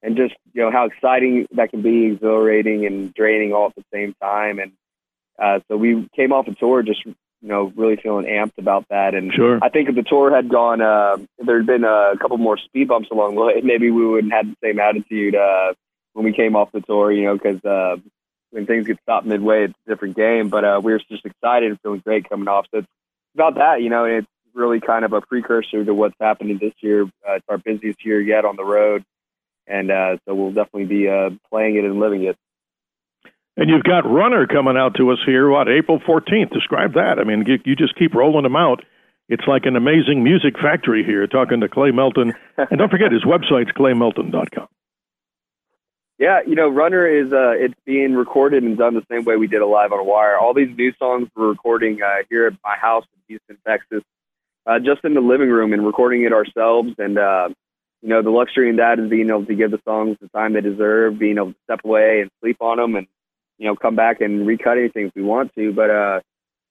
and 0.01 0.17
just 0.17 0.37
you 0.53 0.63
know 0.63 0.71
how 0.71 0.87
exciting 0.87 1.49
that 1.57 1.71
can 1.71 1.83
be, 1.83 2.07
exhilarating 2.07 2.87
and 2.87 3.13
draining 3.13 3.53
all 3.53 3.67
at 3.67 3.75
the 3.75 3.85
same 3.93 4.15
time. 4.23 4.61
And 4.61 4.73
uh, 5.37 5.59
so 5.67 5.77
we 5.77 6.09
came 6.15 6.33
off 6.33 6.47
a 6.47 6.55
tour 6.55 6.85
just 6.85 7.03
you 7.45 7.51
know 7.51 7.71
really 7.77 7.97
feeling 7.97 8.25
amped 8.25 8.57
about 8.57 8.87
that. 8.89 9.15
And 9.15 9.31
sure. 9.33 9.59
I 9.63 9.69
think 9.69 9.91
if 9.91 9.95
the 9.95 10.03
tour 10.03 10.35
had 10.35 10.49
gone, 10.49 10.81
uh, 10.81 11.19
there 11.39 11.59
had 11.59 11.67
been 11.67 11.85
a 11.85 12.15
couple 12.19 12.39
more 12.39 12.57
speed 12.57 12.89
bumps 12.89 13.11
along 13.13 13.35
the 13.35 13.43
way, 13.43 13.61
maybe 13.63 13.91
we 13.91 14.07
wouldn't 14.07 14.33
have 14.33 14.47
the 14.47 14.57
same 14.65 14.81
attitude 14.81 15.35
uh, 15.37 15.75
when 16.15 16.25
we 16.25 16.33
came 16.33 16.57
off 16.57 16.73
the 16.73 16.81
tour. 16.81 17.13
You 17.13 17.25
know, 17.25 17.35
because 17.35 17.63
uh, 17.63 17.97
when 18.51 18.65
things 18.65 18.87
get 18.87 18.99
stopped 19.03 19.27
midway, 19.27 19.65
it's 19.65 19.75
a 19.87 19.91
different 19.91 20.17
game. 20.17 20.49
But 20.49 20.65
uh, 20.65 20.81
we 20.83 20.93
were 20.93 21.01
just 21.11 21.27
excited 21.27 21.71
and 21.71 21.81
feeling 21.83 22.01
great 22.01 22.29
coming 22.29 22.49
off. 22.49 22.67
So 22.71 22.79
it's 22.79 22.89
about 23.35 23.57
that, 23.57 23.83
you 23.83 23.91
know, 23.91 24.05
it's 24.05 24.27
really 24.55 24.81
kind 24.81 25.05
of 25.05 25.13
a 25.13 25.21
precursor 25.21 25.85
to 25.85 25.93
what's 25.93 26.15
happening 26.19 26.59
this 26.59 26.73
year. 26.81 27.03
Uh, 27.29 27.35
it's 27.35 27.45
our 27.49 27.59
busiest 27.59 28.07
year 28.07 28.21
yet 28.23 28.47
on 28.47 28.57
the 28.57 28.65
road. 28.65 29.05
And 29.67 29.91
uh, 29.91 30.17
so 30.25 30.35
we'll 30.35 30.53
definitely 30.53 30.87
be 30.87 31.09
uh, 31.09 31.31
playing 31.51 31.77
it 31.77 31.85
and 31.85 31.99
living 31.99 32.25
it. 32.25 32.37
And 33.57 33.71
you've 33.71 33.85
got 33.85 34.11
Runner 34.11 34.47
coming 34.47 34.77
out 34.77 34.97
to 34.97 35.11
us 35.13 35.19
here, 35.25 35.49
what, 35.49 35.69
April 35.69 36.01
14th? 36.01 36.53
Describe 36.53 36.95
that. 36.95 37.19
I 37.21 37.25
mean, 37.25 37.45
you, 37.47 37.59
you 37.65 37.77
just 37.77 37.95
keep 37.97 38.15
rolling 38.15 38.43
them 38.43 38.57
out. 38.57 38.85
It's 39.29 39.45
like 39.47 39.65
an 39.65 39.77
amazing 39.77 40.25
music 40.25 40.55
factory 40.61 41.05
here, 41.05 41.27
talking 41.27 41.61
to 41.61 41.69
Clay 41.69 41.93
Melton. 41.93 42.35
and 42.57 42.79
don't 42.79 42.91
forget, 42.91 43.13
his 43.13 43.25
website's 43.25 43.71
claymelton.com. 43.73 44.69
Yeah, 46.19 46.41
you 46.47 46.55
know, 46.55 46.69
Runner 46.69 47.07
is 47.07 47.33
uh, 47.33 47.53
it's 47.53 47.75
being 47.85 48.15
recorded 48.15 48.63
and 48.63 48.79
done 48.79 48.95
the 48.95 49.05
same 49.11 49.25
way 49.25 49.37
we 49.37 49.49
did 49.49 49.63
Alive 49.63 49.93
on 49.93 49.99
a 49.99 50.05
Wire. 50.05 50.39
All 50.39 50.55
these 50.55 50.75
new 50.77 50.93
songs 50.99 51.29
we're 51.35 51.49
recording 51.49 52.01
uh, 52.03 52.23
here 52.31 52.47
at 52.47 52.53
my 52.65 52.77
house 52.77 53.05
in 53.13 53.21
Houston, 53.29 53.59
Texas, 53.67 54.03
uh, 54.67 54.79
just 54.79 55.05
in 55.05 55.15
the 55.15 55.21
living 55.21 55.49
room 55.49 55.73
and 55.73 55.85
recording 55.85 56.23
it 56.23 56.33
ourselves. 56.33 56.91
And 56.99 57.19
uh, 57.19 57.49
you 58.01 58.11
know, 58.11 58.23
the 58.23 58.31
luxury 58.31 58.69
in 58.69 58.77
that 58.77 59.01
is 59.01 59.11
being 59.11 59.29
able 59.29 59.47
to 59.47 59.55
give 59.57 59.73
the 59.73 59.81
songs 59.85 60.17
the 60.21 60.29
time 60.29 60.53
they 60.53 60.61
deserve, 60.61 61.19
being 61.19 61.37
able 61.37 61.53
to 61.53 61.59
step 61.65 61.81
away 61.85 62.21
and 62.21 62.31
sleep 62.41 62.59
on 62.61 62.77
them, 62.77 62.95
and 62.95 63.09
you 63.59 63.67
know, 63.67 63.77
come 63.77 63.97
back 63.97 64.21
and 64.21 64.47
recut 64.47 64.79
anything 64.79 65.07
if 65.07 65.13
we 65.15 65.23
want 65.23 65.53
to. 65.55 65.73
But 65.73 65.91
uh, 65.91 66.21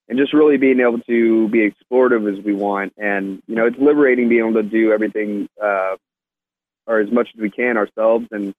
and 0.10 0.18
just 0.18 0.34
really 0.34 0.58
being 0.58 0.80
able 0.80 1.00
to 1.00 1.48
be 1.50 1.70
explorative 1.70 2.38
as 2.38 2.44
we 2.44 2.54
want. 2.54 2.94
And 2.98 3.42
you 3.48 3.56
know, 3.56 3.66
it's 3.66 3.78
liberating 3.78 4.30
being 4.30 4.42
able 4.48 4.62
to 4.62 4.70
do 4.70 4.92
everything 4.92 5.48
uh, 5.62 5.96
or 6.86 7.00
as 7.00 7.12
much 7.12 7.30
as 7.34 7.42
we 7.42 7.50
can 7.50 7.78
ourselves 7.78 8.28
and 8.32 8.54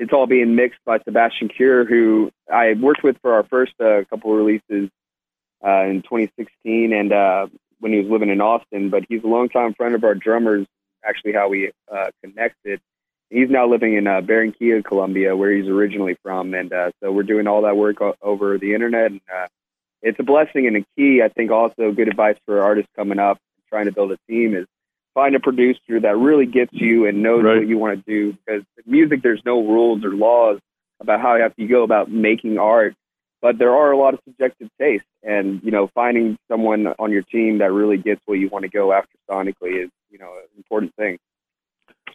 it's 0.00 0.14
all 0.14 0.26
being 0.26 0.56
mixed 0.56 0.80
by 0.86 0.98
Sebastian 1.04 1.48
Cure, 1.48 1.84
who 1.84 2.30
I 2.50 2.72
worked 2.72 3.04
with 3.04 3.18
for 3.20 3.34
our 3.34 3.44
first 3.44 3.74
uh, 3.78 4.02
couple 4.08 4.34
releases 4.34 4.88
uh, 5.62 5.84
in 5.84 6.00
2016, 6.02 6.92
and 6.94 7.12
uh, 7.12 7.48
when 7.80 7.92
he 7.92 7.98
was 7.98 8.08
living 8.08 8.30
in 8.30 8.40
Austin. 8.40 8.88
But 8.88 9.04
he's 9.10 9.22
a 9.22 9.26
longtime 9.26 9.74
friend 9.74 9.94
of 9.94 10.02
our 10.02 10.14
drummers. 10.14 10.66
Actually, 11.04 11.34
how 11.34 11.48
we 11.48 11.70
uh, 11.92 12.10
connected. 12.24 12.80
He's 13.30 13.48
now 13.48 13.66
living 13.68 13.94
in 13.94 14.06
uh, 14.06 14.20
Barranquilla, 14.20 14.84
Colombia, 14.84 15.36
where 15.36 15.52
he's 15.52 15.68
originally 15.68 16.16
from, 16.22 16.52
and 16.52 16.72
uh, 16.72 16.90
so 17.00 17.12
we're 17.12 17.22
doing 17.22 17.46
all 17.46 17.62
that 17.62 17.76
work 17.76 18.00
o- 18.00 18.16
over 18.20 18.58
the 18.58 18.74
internet. 18.74 19.12
And 19.12 19.20
uh, 19.32 19.46
it's 20.02 20.18
a 20.18 20.24
blessing 20.24 20.66
and 20.66 20.76
a 20.76 20.84
key. 20.96 21.22
I 21.22 21.28
think 21.28 21.50
also 21.50 21.92
good 21.92 22.08
advice 22.08 22.36
for 22.44 22.62
artists 22.62 22.90
coming 22.96 23.18
up 23.18 23.38
trying 23.68 23.86
to 23.86 23.92
build 23.92 24.12
a 24.12 24.18
team 24.28 24.54
is 24.54 24.66
find 25.14 25.34
a 25.34 25.40
producer 25.40 26.00
that 26.00 26.16
really 26.16 26.46
gets 26.46 26.72
you 26.72 27.06
and 27.06 27.22
knows 27.22 27.44
right. 27.44 27.58
what 27.58 27.68
you 27.68 27.78
want 27.78 28.04
to 28.04 28.10
do. 28.10 28.36
Because 28.44 28.64
music, 28.84 29.22
there's 29.22 29.42
no 29.44 29.62
rules 29.62 30.04
or 30.04 30.10
laws 30.10 30.58
about 31.00 31.20
how 31.20 31.36
you 31.36 31.42
have 31.42 31.56
to 31.56 31.66
go 31.66 31.82
about 31.82 32.10
making 32.10 32.58
art, 32.58 32.94
but 33.40 33.58
there 33.58 33.74
are 33.74 33.92
a 33.92 33.96
lot 33.96 34.14
of 34.14 34.20
subjective 34.24 34.68
tastes. 34.78 35.06
And 35.22 35.62
you 35.62 35.70
know, 35.70 35.88
finding 35.94 36.36
someone 36.48 36.88
on 36.98 37.10
your 37.10 37.22
team 37.22 37.58
that 37.58 37.72
really 37.72 37.96
gets 37.96 38.20
what 38.26 38.38
you 38.38 38.48
want 38.48 38.64
to 38.64 38.68
go 38.68 38.92
after 38.92 39.16
sonically 39.30 39.84
is 39.84 39.90
you 40.10 40.18
know 40.18 40.32
an 40.32 40.48
important 40.56 40.94
thing. 40.96 41.18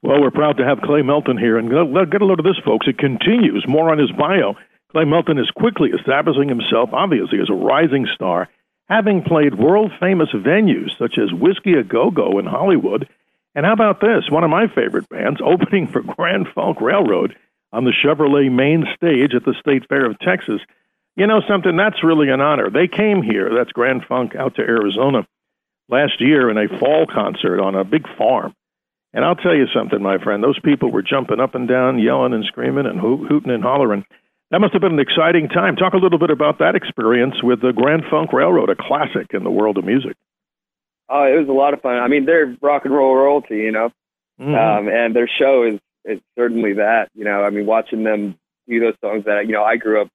Well, 0.04 0.22
we're 0.22 0.32
proud 0.32 0.58
to 0.58 0.66
have 0.66 0.82
Clay 0.82 1.02
Melton 1.02 1.38
here, 1.38 1.58
and 1.58 1.70
get 1.70 2.22
a 2.22 2.26
load 2.26 2.40
of 2.40 2.46
this, 2.46 2.60
folks. 2.64 2.88
It 2.88 2.98
continues. 2.98 3.66
More 3.68 3.92
on 3.92 3.98
his 3.98 4.12
bio. 4.12 4.56
Clay 4.92 5.06
Melton 5.06 5.38
is 5.38 5.50
quickly 5.52 5.92
establishing 5.92 6.50
himself, 6.50 6.90
obviously, 6.94 7.40
as 7.40 7.50
a 7.50 7.54
rising 7.54 8.08
star 8.14 8.50
having 8.90 9.24
played 9.24 9.56
world 9.56 9.92
famous 10.00 10.30
venues 10.34 10.98
such 10.98 11.18
as 11.18 11.34
Whisky 11.34 11.74
a 11.74 11.84
Go 11.84 12.12
Go 12.12 12.40
in 12.40 12.46
Hollywood. 12.46 13.08
And 13.56 13.66
how 13.66 13.74
about 13.74 14.02
this? 14.02 14.30
One 14.30 14.44
of 14.44 14.50
my 14.50 14.68
favorite 14.68 15.10
bands 15.10 15.40
opening 15.44 15.88
for 15.88 16.02
Grand 16.02 16.48
Funk 16.54 16.82
Railroad 16.82 17.36
on 17.72 17.84
the 17.84 17.94
Chevrolet 17.94 18.52
main 18.52 18.86
stage 18.96 19.34
at 19.34 19.44
the 19.44 19.56
State 19.60 19.88
Fair 19.88 20.06
of 20.06 20.20
Texas. 20.20 20.62
You 21.16 21.28
know 21.28 21.42
something? 21.48 21.76
That's 21.76 22.04
really 22.04 22.30
an 22.30 22.42
honor. 22.42 22.70
They 22.70 22.88
came 22.88 23.24
here, 23.24 23.54
that's 23.56 23.72
Grand 23.72 24.04
Funk, 24.06 24.36
out 24.36 24.56
to 24.56 24.62
Arizona 24.62 25.26
last 25.88 26.20
year 26.20 26.50
in 26.50 26.58
a 26.58 26.80
fall 26.80 27.06
concert 27.06 27.62
on 27.62 27.76
a 27.76 27.84
big 27.84 28.06
farm. 28.18 28.54
And 29.16 29.24
I'll 29.24 29.36
tell 29.36 29.56
you 29.56 29.66
something, 29.74 30.04
my 30.04 30.18
friend. 30.22 30.44
Those 30.44 30.60
people 30.60 30.92
were 30.92 31.02
jumping 31.02 31.40
up 31.40 31.56
and 31.56 31.70
down, 31.70 32.00
yelling 32.00 32.34
and 32.34 32.44
screaming 32.44 32.86
and 32.86 33.00
hooting 33.00 33.50
and 33.50 33.64
hollering. 33.64 34.04
That 34.52 34.60
must 34.60 34.74
have 34.74 34.82
been 34.82 34.92
an 34.92 35.00
exciting 35.00 35.48
time. 35.48 35.78
Talk 35.78 35.94
a 35.94 35.98
little 35.98 36.20
bit 36.20 36.30
about 36.30 36.60
that 36.60 36.76
experience 36.76 37.36
with 37.42 37.62
the 37.62 37.72
Grand 37.72 38.04
Funk 38.12 38.34
Railroad, 38.34 38.70
a 38.70 38.76
classic 38.76 39.28
in 39.34 39.46
the 39.46 39.50
world 39.50 39.78
of 39.78 39.86
music. 39.86 40.18
Oh, 41.08 41.24
it 41.24 41.40
was 41.40 41.48
a 41.48 41.54
lot 41.54 41.74
of 41.74 41.82
fun. 41.82 41.96
I 41.96 42.10
mean, 42.10 42.26
they're 42.26 42.58
rock 42.62 42.84
and 42.84 42.94
roll 42.94 43.16
royalty, 43.16 43.58
you 43.58 43.72
know, 43.72 43.90
mm-hmm. 44.40 44.54
um, 44.54 44.94
and 44.94 45.16
their 45.16 45.30
show 45.30 45.64
is 45.64 45.80
is 46.04 46.20
certainly 46.38 46.74
that. 46.74 47.10
You 47.16 47.24
know, 47.24 47.42
I 47.42 47.52
mean, 47.52 47.66
watching 47.66 48.04
them 48.04 48.38
do 48.68 48.80
those 48.82 48.96
songs 49.02 49.24
that 49.26 49.46
you 49.48 49.54
know 49.54 49.64
I 49.64 49.78
grew 49.78 50.02
up 50.02 50.10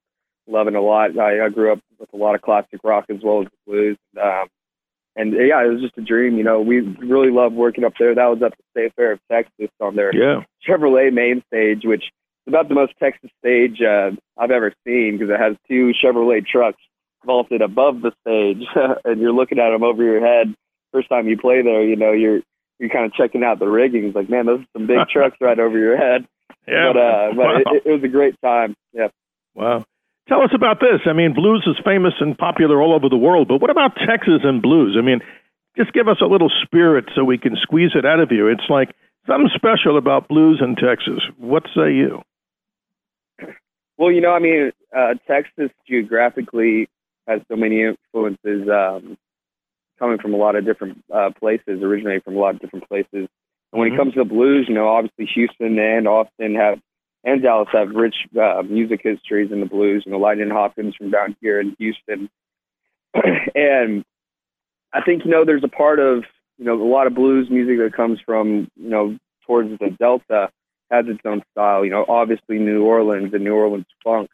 loving 0.47 0.75
a 0.75 0.81
lot. 0.81 1.17
I, 1.17 1.45
I 1.45 1.49
grew 1.49 1.71
up 1.71 1.79
with 1.97 2.13
a 2.13 2.17
lot 2.17 2.35
of 2.35 2.41
classic 2.41 2.81
rock 2.83 3.05
as 3.09 3.17
well 3.23 3.41
as 3.41 3.47
blues. 3.65 3.97
Um, 4.21 4.47
and 5.15 5.33
yeah, 5.33 5.63
it 5.63 5.69
was 5.69 5.81
just 5.81 5.97
a 5.97 6.01
dream. 6.01 6.37
You 6.37 6.43
know, 6.43 6.61
we 6.61 6.79
really 6.79 7.31
loved 7.31 7.55
working 7.55 7.83
up 7.83 7.93
there. 7.99 8.15
That 8.15 8.27
was 8.27 8.41
at 8.41 8.53
the 8.57 8.63
State 8.71 8.93
Fair 8.95 9.13
of 9.13 9.19
Texas 9.31 9.69
on 9.79 9.95
their 9.95 10.15
Yeah. 10.15 10.43
Chevrolet 10.67 11.11
main 11.11 11.43
stage, 11.47 11.81
which 11.83 12.03
is 12.03 12.47
about 12.47 12.69
the 12.69 12.75
most 12.75 12.93
Texas 12.99 13.29
stage 13.39 13.81
uh, 13.81 14.11
I've 14.37 14.51
ever 14.51 14.73
seen 14.85 15.17
because 15.17 15.33
it 15.33 15.39
has 15.39 15.55
two 15.67 15.91
Chevrolet 16.03 16.45
trucks 16.45 16.81
vaulted 17.25 17.61
above 17.61 18.01
the 18.01 18.11
stage, 18.25 18.65
and 19.05 19.21
you're 19.21 19.33
looking 19.33 19.59
at 19.59 19.69
them 19.71 19.83
over 19.83 20.03
your 20.03 20.25
head. 20.25 20.53
First 20.91 21.09
time 21.09 21.27
you 21.27 21.37
play 21.37 21.61
there, 21.61 21.83
you 21.83 21.95
know 21.95 22.11
you're 22.11 22.41
you're 22.79 22.89
kind 22.89 23.05
of 23.05 23.13
checking 23.13 23.43
out 23.43 23.59
the 23.59 23.67
rigging. 23.67 24.05
It's 24.05 24.15
like, 24.15 24.29
man, 24.29 24.45
those 24.47 24.61
are 24.61 24.67
some 24.73 24.87
big 24.87 25.07
trucks 25.13 25.37
right 25.39 25.59
over 25.59 25.77
your 25.77 25.97
head. 25.97 26.25
Yeah. 26.67 26.91
But 26.93 26.99
uh, 26.99 27.29
wow. 27.33 27.61
but 27.63 27.73
it, 27.75 27.83
it 27.85 27.91
was 27.91 28.03
a 28.03 28.07
great 28.07 28.35
time. 28.41 28.75
Yeah. 28.93 29.07
wow. 29.55 29.83
Tell 30.31 30.43
us 30.43 30.51
about 30.55 30.79
this. 30.79 31.01
I 31.07 31.11
mean, 31.11 31.33
blues 31.33 31.67
is 31.67 31.75
famous 31.83 32.13
and 32.21 32.37
popular 32.37 32.81
all 32.81 32.93
over 32.93 33.09
the 33.09 33.17
world, 33.17 33.49
but 33.49 33.59
what 33.59 33.69
about 33.69 33.97
Texas 33.97 34.39
and 34.43 34.61
blues? 34.61 34.95
I 34.97 35.01
mean, 35.01 35.19
just 35.75 35.91
give 35.91 36.07
us 36.07 36.21
a 36.21 36.25
little 36.25 36.49
spirit 36.63 37.09
so 37.13 37.25
we 37.25 37.37
can 37.37 37.57
squeeze 37.61 37.91
it 37.95 38.05
out 38.05 38.21
of 38.21 38.31
you. 38.31 38.47
It's 38.47 38.69
like 38.69 38.95
something 39.27 39.49
special 39.53 39.97
about 39.97 40.29
blues 40.29 40.61
in 40.63 40.77
Texas. 40.77 41.19
What 41.37 41.63
say 41.75 41.91
you? 41.91 42.21
Well, 43.97 44.09
you 44.09 44.21
know, 44.21 44.31
I 44.31 44.39
mean, 44.39 44.71
uh, 44.95 45.15
Texas 45.27 45.69
geographically 45.85 46.87
has 47.27 47.41
so 47.49 47.57
many 47.57 47.83
influences 47.83 48.69
um, 48.69 49.17
coming 49.99 50.17
from 50.17 50.33
a 50.33 50.37
lot 50.37 50.55
of 50.55 50.63
different 50.63 51.03
uh, 51.13 51.31
places, 51.37 51.83
originating 51.83 52.21
from 52.21 52.37
a 52.37 52.39
lot 52.39 52.55
of 52.55 52.61
different 52.61 52.87
places. 52.87 53.27
And 53.73 53.79
when 53.79 53.89
Mhm. 53.89 53.95
it 53.95 53.97
comes 53.97 54.13
to 54.13 54.19
the 54.19 54.25
blues, 54.25 54.69
you 54.69 54.75
know, 54.75 54.87
obviously 54.87 55.25
Houston 55.25 55.77
and 55.77 56.07
Austin 56.07 56.55
have, 56.55 56.79
and 57.23 57.41
Dallas 57.41 57.69
have 57.71 57.89
rich 57.91 58.15
uh, 58.39 58.63
music 58.67 59.01
histories 59.03 59.51
in 59.51 59.59
the 59.59 59.65
blues. 59.65 60.03
You 60.05 60.11
know, 60.11 60.19
Lightnin' 60.19 60.49
Hopkins 60.49 60.95
from 60.95 61.11
down 61.11 61.35
here 61.41 61.59
in 61.59 61.75
Houston, 61.79 62.29
and 63.55 64.03
I 64.93 65.01
think 65.01 65.25
you 65.25 65.31
know 65.31 65.45
there's 65.45 65.63
a 65.63 65.69
part 65.69 65.99
of 65.99 66.23
you 66.57 66.65
know 66.65 66.81
a 66.81 66.83
lot 66.83 67.07
of 67.07 67.13
blues 67.13 67.49
music 67.49 67.77
that 67.79 67.93
comes 67.93 68.19
from 68.25 68.69
you 68.75 68.89
know 68.89 69.17
towards 69.45 69.77
the 69.79 69.89
Delta 69.89 70.49
has 70.89 71.07
its 71.07 71.21
own 71.25 71.41
style. 71.51 71.85
You 71.85 71.91
know, 71.91 72.05
obviously 72.07 72.59
New 72.59 72.83
Orleans 72.83 73.33
and 73.33 73.43
New 73.43 73.55
Orleans 73.55 73.85
funk 74.03 74.29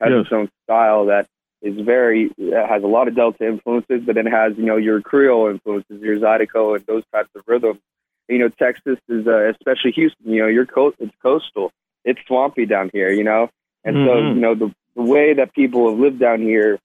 has 0.00 0.10
Yes. 0.10 0.24
its 0.24 0.32
own 0.32 0.50
style 0.64 1.06
that 1.06 1.26
is 1.62 1.80
very 1.80 2.28
that 2.38 2.66
has 2.68 2.82
a 2.82 2.86
lot 2.88 3.08
of 3.08 3.14
Delta 3.14 3.46
influences, 3.46 4.02
but 4.04 4.16
then 4.16 4.26
has 4.26 4.56
you 4.56 4.64
know 4.64 4.76
your 4.76 5.00
Creole 5.00 5.48
influences, 5.48 6.00
your 6.02 6.18
Zydeco, 6.18 6.76
and 6.76 6.84
those 6.86 7.04
types 7.12 7.30
of 7.34 7.42
rhythms. 7.46 7.80
You 8.28 8.38
know, 8.38 8.48
Texas 8.48 8.98
is 9.08 9.26
uh, 9.26 9.48
especially 9.50 9.92
Houston. 9.92 10.32
You 10.32 10.42
know, 10.42 10.48
you're 10.48 10.66
coast, 10.66 10.96
it's 11.00 11.14
coastal, 11.22 11.72
it's 12.04 12.20
swampy 12.26 12.66
down 12.66 12.90
here. 12.92 13.10
You 13.10 13.24
know, 13.24 13.50
and 13.84 13.96
so 13.96 14.14
Mhm. 14.14 14.34
you 14.34 14.40
know 14.40 14.54
the 14.54 14.74
the 14.94 15.02
way 15.02 15.32
that 15.34 15.54
people 15.54 15.88
have 15.90 15.98
lived 15.98 16.18
down 16.18 16.40
here 16.40 16.78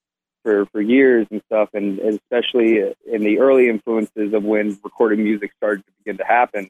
for 0.44 0.66
for 0.68 0.82
years 0.82 1.28
and 1.32 1.42
stuff, 1.46 1.70
and, 1.74 2.00
and 2.00 2.20
especially 2.20 2.80
in 3.06 3.24
the 3.24 3.40
early 3.40 3.68
influences 3.70 4.34
of 4.34 4.44
when 4.44 4.78
recorded 4.84 5.20
music 5.20 5.52
started 5.58 5.86
to 5.86 5.92
begin 6.04 6.18
to 6.18 6.24
happen. 6.26 6.70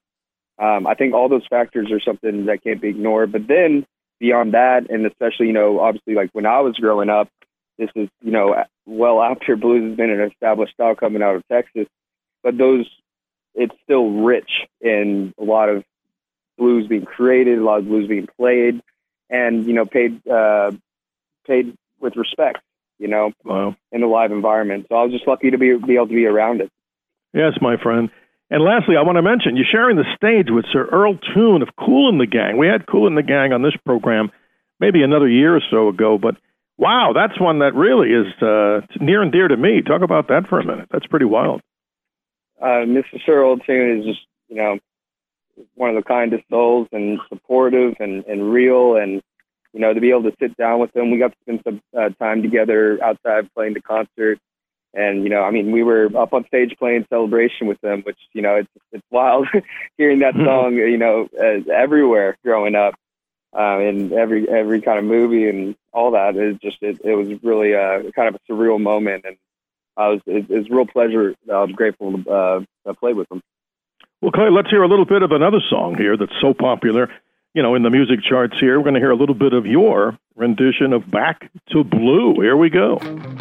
Um, 0.60 0.88
I 0.88 0.96
think 0.96 1.14
all 1.14 1.30
those 1.30 1.46
factors 1.48 1.92
are 1.92 2.00
something 2.00 2.46
that 2.46 2.64
can't 2.64 2.82
be 2.82 2.90
ignored. 2.90 3.32
But 3.32 3.48
then 3.48 3.86
beyond 4.20 4.54
that, 4.56 4.90
and 4.90 5.06
especially 5.06 5.48
you 5.48 5.54
know, 5.54 5.80
obviously 5.80 6.16
like 6.16 6.32
when 6.34 6.48
I 6.48 6.62
was 6.62 6.76
growing 6.78 7.10
up, 7.10 7.30
this 7.78 7.90
is 7.96 8.10
you 8.24 8.32
know 8.32 8.64
well 8.88 9.22
after 9.22 9.56
blues 9.56 9.90
has 9.90 9.96
been 9.98 10.10
an 10.10 10.22
established 10.22 10.74
style 10.74 10.96
coming 10.96 11.22
out 11.22 11.36
of 11.36 11.48
Texas, 11.48 11.88
but 12.44 12.58
those 12.58 12.90
it's 13.54 13.76
still 13.84 14.10
rich 14.12 14.50
in 14.82 15.34
a 15.40 15.44
lot 15.44 15.70
of 15.70 15.84
blues 16.58 16.88
being 16.88 17.06
created, 17.06 17.60
a 17.60 17.64
lot 17.64 17.80
of 17.80 17.86
blues 17.86 18.08
being 18.08 18.28
played, 18.38 18.82
and 19.30 19.66
you 19.66 19.74
know 19.74 19.86
paid 19.86 20.26
uh, 20.28 20.72
paid 21.46 21.76
with 22.00 22.16
respect. 22.16 22.60
You 23.00 23.08
know, 23.08 23.32
Wow. 23.46 23.76
in 23.92 24.02
the 24.02 24.08
live 24.08 24.32
environment. 24.32 24.88
So 24.90 24.96
I 24.96 25.04
was 25.04 25.12
just 25.12 25.28
lucky 25.28 25.52
to 25.52 25.58
be 25.58 25.78
be 25.78 25.96
able 25.96 26.08
to 26.08 26.14
be 26.16 26.26
around 26.26 26.62
it. 26.62 26.72
Yes, 27.34 27.54
my 27.62 27.78
friend. 27.78 28.10
And 28.50 28.64
lastly, 28.64 28.96
I 28.98 29.02
want 29.04 29.18
to 29.18 29.22
mention 29.22 29.56
you're 29.58 29.66
sharing 29.70 29.98
the 29.98 30.06
stage 30.16 30.48
with 30.50 30.66
Sir 30.72 30.86
Earl 30.86 31.20
Toon 31.36 31.62
of 31.62 31.70
Kool 31.78 32.18
& 32.18 32.20
the 32.20 32.26
Gang. 32.26 32.58
We 32.58 32.68
had 32.68 32.88
Kool 32.88 33.14
& 33.14 33.16
the 33.16 33.22
Gang 33.22 33.52
on 33.54 33.62
this 33.62 33.76
program 33.86 34.32
maybe 34.80 35.04
another 35.04 35.28
year 35.28 35.56
or 35.56 35.62
so 35.70 35.90
ago, 35.90 36.18
but 36.18 36.38
wow, 36.78 37.12
that's 37.14 37.40
one 37.40 37.60
that 37.60 37.76
really 37.76 38.10
is 38.10 38.28
uh, 38.42 38.82
near 39.04 39.22
and 39.22 39.32
dear 39.32 39.48
to 39.50 39.58
me. 39.58 39.82
Talk 39.82 40.02
about 40.02 40.30
that 40.30 40.48
for 40.48 40.60
a 40.60 40.66
minute. 40.66 40.88
That's 40.90 41.06
pretty 41.08 41.26
wild. 41.26 41.62
Uh, 42.62 42.86
Mr. 42.88 43.20
Sir 43.26 43.42
Earl 43.44 43.58
Toon 43.58 44.00
is 44.00 44.06
just 44.06 44.22
you 44.48 44.56
know 44.56 44.80
one 45.76 45.90
of 45.90 45.96
the 45.96 46.04
kindest 46.04 46.44
souls 46.50 46.88
and 46.92 47.20
supportive 47.30 47.96
and 48.00 48.26
and 48.26 48.52
real 48.52 48.96
and 48.96 49.22
you 49.74 49.80
know 49.80 49.94
to 49.94 50.02
be 50.02 50.10
able 50.12 50.24
to 50.24 50.36
sit 50.40 50.56
down 50.58 50.80
with 50.80 50.96
him. 50.96 51.12
We 51.12 51.18
got 51.18 51.32
to 51.32 51.38
spend 51.44 51.62
some 51.64 51.82
uh, 51.98 52.10
time 52.20 52.42
together 52.42 53.00
outside 53.04 53.50
playing 53.54 53.74
the 53.74 53.82
concert. 53.82 54.40
And 54.94 55.24
you 55.24 55.30
know, 55.30 55.44
I 55.44 55.52
mean, 55.52 55.72
we 55.72 55.84
were 55.84 56.10
up 56.18 56.34
on 56.34 56.46
stage 56.48 56.76
playing 56.80 57.06
"Celebration" 57.10 57.68
with 57.68 57.80
them, 57.82 58.02
which 58.04 58.18
you 58.34 58.42
know, 58.42 58.56
it's 58.56 58.70
it's 58.92 59.04
wild 59.12 59.48
hearing 59.98 60.20
that 60.20 60.36
Mhm. 60.36 60.46
song, 60.46 60.74
you 60.76 60.98
know, 60.98 61.28
uh, 61.40 61.72
everywhere 61.72 62.38
growing 62.44 62.76
up. 62.76 62.96
uh, 63.58 63.80
in 63.80 64.14
every 64.14 64.48
every 64.50 64.82
kind 64.82 65.00
of 65.00 65.06
movie 65.06 65.48
and 65.50 65.76
all 65.94 66.12
that. 66.12 66.36
It 66.36 66.62
just 66.62 66.78
it, 66.82 67.00
it 67.04 67.16
was 67.16 67.30
really 67.44 67.72
a 67.74 68.12
kind 68.14 68.28
of 68.28 68.36
a 68.36 68.52
surreal 68.52 68.80
moment, 68.80 69.26
and 69.26 69.38
I 69.96 70.10
was 70.10 70.22
it, 70.28 70.50
it 70.50 70.58
was 70.58 70.70
a 70.70 70.76
real 70.76 70.86
pleasure. 70.86 71.36
I 71.52 71.62
was 71.64 71.72
grateful 71.72 72.12
to 72.24 72.30
uh, 72.30 72.60
to 72.86 72.94
play 72.94 73.14
with 73.14 73.28
them. 73.30 73.42
Well, 74.20 74.32
Clay, 74.32 74.50
let's 74.50 74.72
hear 74.72 74.82
a 74.82 74.88
little 74.88 75.06
bit 75.06 75.22
of 75.22 75.32
another 75.32 75.60
song 75.70 75.96
here 75.96 76.18
that's 76.18 76.34
so 76.42 76.52
popular, 76.52 77.08
you 77.54 77.62
know, 77.62 77.76
in 77.76 77.84
the 77.84 77.92
music 77.92 78.24
charts 78.24 78.60
here. 78.60 78.80
We're 78.80 78.84
going 78.84 78.96
to 78.96 79.00
hear 79.00 79.12
a 79.12 79.16
little 79.16 79.36
bit 79.36 79.54
of 79.54 79.68
your 79.68 80.18
rendition 80.36 80.92
of 80.92 81.12
Back 81.12 81.52
to 81.70 81.84
Blue. 81.84 82.34
Here 82.42 82.58
we 82.58 82.72
go. 82.72 82.96
When 82.96 83.38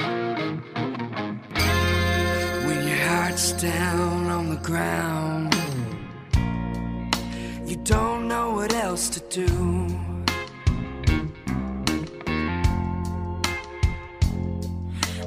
your 2.87 2.99
heart's 3.09 3.53
down 3.53 4.27
on 4.27 4.51
the 4.51 4.61
ground, 4.63 5.55
you 7.67 7.77
don't 7.77 8.29
know 8.29 8.51
what 8.51 8.75
else 8.75 9.09
to 9.09 9.21
do. 9.31 9.47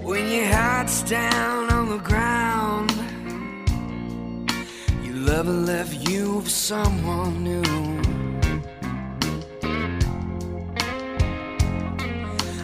When 0.03 0.29
your 0.31 0.45
heart's 0.45 1.01
down 1.03 1.71
on 1.71 1.89
the 1.89 1.97
ground, 1.97 2.48
lover 5.43 5.53
left 5.53 6.09
you 6.09 6.41
for 6.41 6.49
someone 6.49 7.43
new. 7.43 7.61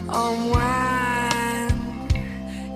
Unwind 0.09 1.81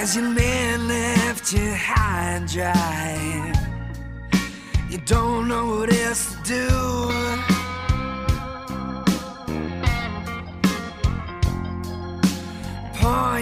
As 0.00 0.14
your 0.14 0.30
man 0.30 0.86
left 0.86 1.52
you 1.52 1.74
high 1.74 2.36
and 2.36 2.46
dry, 2.46 3.52
you 4.90 4.98
don't 4.98 5.48
know 5.48 5.66
what 5.66 5.92
else 5.92 6.36
to 6.36 6.42
do. 6.44 7.27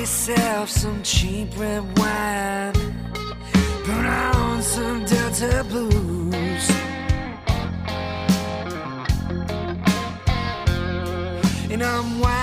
Some 0.07 1.03
cheap 1.03 1.49
red 1.59 1.83
wine, 1.99 2.73
put 3.85 4.07
on 4.07 4.63
some 4.63 5.05
Delta 5.05 5.65
blues. 5.69 6.71
and 11.73 11.83
unwind 11.83 12.36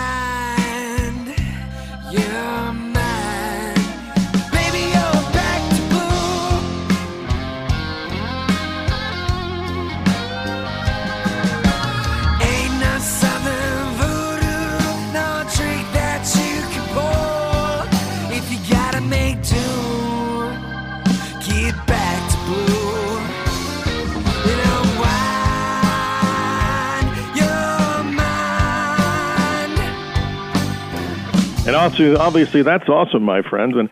And 31.73 31.81
also, 31.81 32.15
obviously, 32.19 32.61
that's 32.61 32.87
awesome, 32.87 33.23
my 33.23 33.41
friends. 33.41 33.73
And 33.75 33.89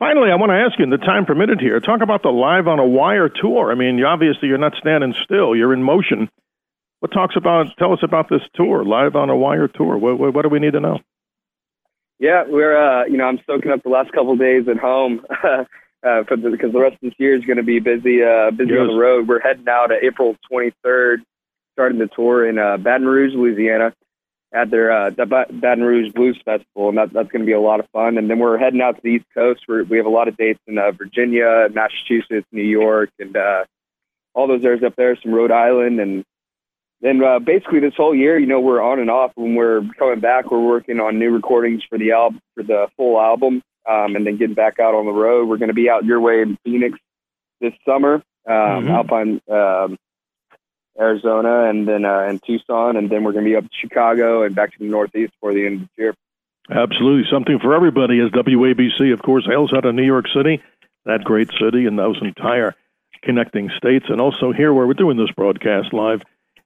finally, 0.00 0.32
I 0.32 0.34
want 0.34 0.50
to 0.50 0.56
ask 0.56 0.76
you, 0.80 0.82
in 0.82 0.90
the 0.90 0.98
time 0.98 1.26
permitted 1.26 1.60
here, 1.60 1.78
talk 1.78 2.02
about 2.02 2.24
the 2.24 2.30
Live 2.30 2.66
on 2.66 2.80
a 2.80 2.84
Wire 2.84 3.28
tour. 3.28 3.70
I 3.70 3.76
mean, 3.76 4.02
obviously, 4.02 4.48
you're 4.48 4.58
not 4.58 4.74
standing 4.80 5.14
still; 5.22 5.54
you're 5.54 5.72
in 5.72 5.80
motion. 5.80 6.28
What 6.98 7.12
talks 7.12 7.36
about? 7.36 7.66
Tell 7.78 7.92
us 7.92 8.00
about 8.02 8.28
this 8.28 8.40
tour, 8.56 8.84
Live 8.84 9.14
on 9.14 9.30
a 9.30 9.36
Wire 9.36 9.68
tour. 9.68 9.96
What, 9.96 10.18
what, 10.18 10.34
what 10.34 10.42
do 10.42 10.48
we 10.48 10.58
need 10.58 10.72
to 10.72 10.80
know? 10.80 10.98
Yeah, 12.18 12.42
we're 12.48 12.76
uh, 12.76 13.04
you 13.04 13.16
know 13.16 13.26
I'm 13.26 13.38
soaking 13.46 13.70
up 13.70 13.84
the 13.84 13.90
last 13.90 14.10
couple 14.10 14.32
of 14.32 14.40
days 14.40 14.66
at 14.68 14.78
home 14.78 15.24
uh, 15.30 15.64
for 16.02 16.36
the, 16.36 16.50
because 16.50 16.72
the 16.72 16.80
rest 16.80 16.94
of 16.94 17.00
this 17.02 17.14
year 17.18 17.36
is 17.36 17.44
going 17.44 17.58
to 17.58 17.62
be 17.62 17.78
busy 17.78 18.24
uh, 18.24 18.50
busy 18.50 18.72
on 18.72 18.88
the 18.88 18.98
road. 19.00 19.28
We're 19.28 19.38
heading 19.38 19.68
out 19.68 19.92
April 19.92 20.34
23rd 20.50 21.18
starting 21.74 22.00
the 22.00 22.08
tour 22.08 22.48
in 22.48 22.58
uh, 22.58 22.76
Baton 22.76 23.06
Rouge, 23.06 23.34
Louisiana, 23.36 23.94
at 24.54 24.70
their 24.70 24.92
uh, 24.92 25.10
Baton 25.10 25.82
Rouge 25.82 26.12
Blues 26.12 26.40
Festival, 26.44 26.88
and 26.88 26.96
that, 26.96 27.12
that's 27.12 27.30
going 27.30 27.42
to 27.42 27.46
be 27.46 27.52
a 27.52 27.60
lot 27.60 27.80
of 27.80 27.88
fun. 27.92 28.16
And 28.16 28.30
then 28.30 28.38
we're 28.38 28.56
heading 28.56 28.80
out 28.80 28.94
to 28.94 29.02
the 29.02 29.08
East 29.08 29.26
Coast. 29.34 29.62
We're, 29.66 29.82
we 29.82 29.96
have 29.96 30.06
a 30.06 30.10
lot 30.10 30.28
of 30.28 30.36
dates 30.36 30.60
in 30.68 30.78
uh, 30.78 30.92
Virginia, 30.92 31.68
Massachusetts, 31.72 32.46
New 32.52 32.62
York, 32.62 33.10
and 33.18 33.36
uh, 33.36 33.64
all 34.32 34.46
those 34.46 34.64
areas 34.64 34.84
up 34.84 34.94
there. 34.94 35.16
Some 35.20 35.34
Rhode 35.34 35.50
Island, 35.50 35.98
and 35.98 36.24
then 37.00 37.22
uh, 37.22 37.40
basically 37.40 37.80
this 37.80 37.94
whole 37.96 38.14
year, 38.14 38.38
you 38.38 38.46
know, 38.46 38.60
we're 38.60 38.80
on 38.80 39.00
and 39.00 39.10
off. 39.10 39.32
When 39.34 39.56
we're 39.56 39.82
coming 39.98 40.20
back, 40.20 40.52
we're 40.52 40.60
working 40.60 41.00
on 41.00 41.18
new 41.18 41.32
recordings 41.32 41.82
for 41.88 41.98
the 41.98 42.12
album, 42.12 42.40
for 42.54 42.62
the 42.62 42.86
full 42.96 43.20
album, 43.20 43.60
um, 43.88 44.14
and 44.14 44.24
then 44.24 44.36
getting 44.36 44.54
back 44.54 44.78
out 44.78 44.94
on 44.94 45.04
the 45.04 45.12
road. 45.12 45.48
We're 45.48 45.58
going 45.58 45.68
to 45.68 45.74
be 45.74 45.90
out 45.90 46.04
your 46.04 46.20
way 46.20 46.42
in 46.42 46.56
Phoenix 46.64 46.96
this 47.60 47.74
summer, 47.84 48.22
um, 48.46 48.54
mm-hmm. 48.54 48.90
Alpine, 48.90 49.40
um, 49.50 49.98
Arizona, 50.98 51.68
and 51.68 51.88
then 51.88 52.04
uh, 52.04 52.22
in 52.22 52.38
Tucson, 52.38 52.96
and 52.96 53.10
then 53.10 53.24
we're 53.24 53.32
going 53.32 53.44
to 53.44 53.50
be 53.50 53.56
up 53.56 53.64
to 53.64 53.76
Chicago 53.80 54.44
and 54.44 54.54
back 54.54 54.72
to 54.72 54.78
the 54.78 54.84
Northeast 54.84 55.32
for 55.40 55.52
the 55.52 55.66
end 55.66 55.82
of 55.82 55.88
the 55.96 56.02
year. 56.02 56.14
Absolutely, 56.70 57.28
something 57.30 57.58
for 57.58 57.74
everybody. 57.74 58.20
As 58.20 58.30
WABC, 58.30 59.12
of 59.12 59.22
course, 59.22 59.44
hails 59.46 59.72
out 59.72 59.84
of 59.84 59.94
New 59.94 60.04
York 60.04 60.26
City, 60.34 60.62
that 61.04 61.24
great 61.24 61.50
city, 61.60 61.86
and 61.86 61.98
those 61.98 62.18
entire 62.22 62.74
connecting 63.22 63.70
states, 63.76 64.06
and 64.08 64.20
also 64.20 64.52
here 64.52 64.72
where 64.72 64.86
we're 64.86 64.94
doing 64.94 65.16
this 65.16 65.30
broadcast 65.36 65.92
live 65.92 66.22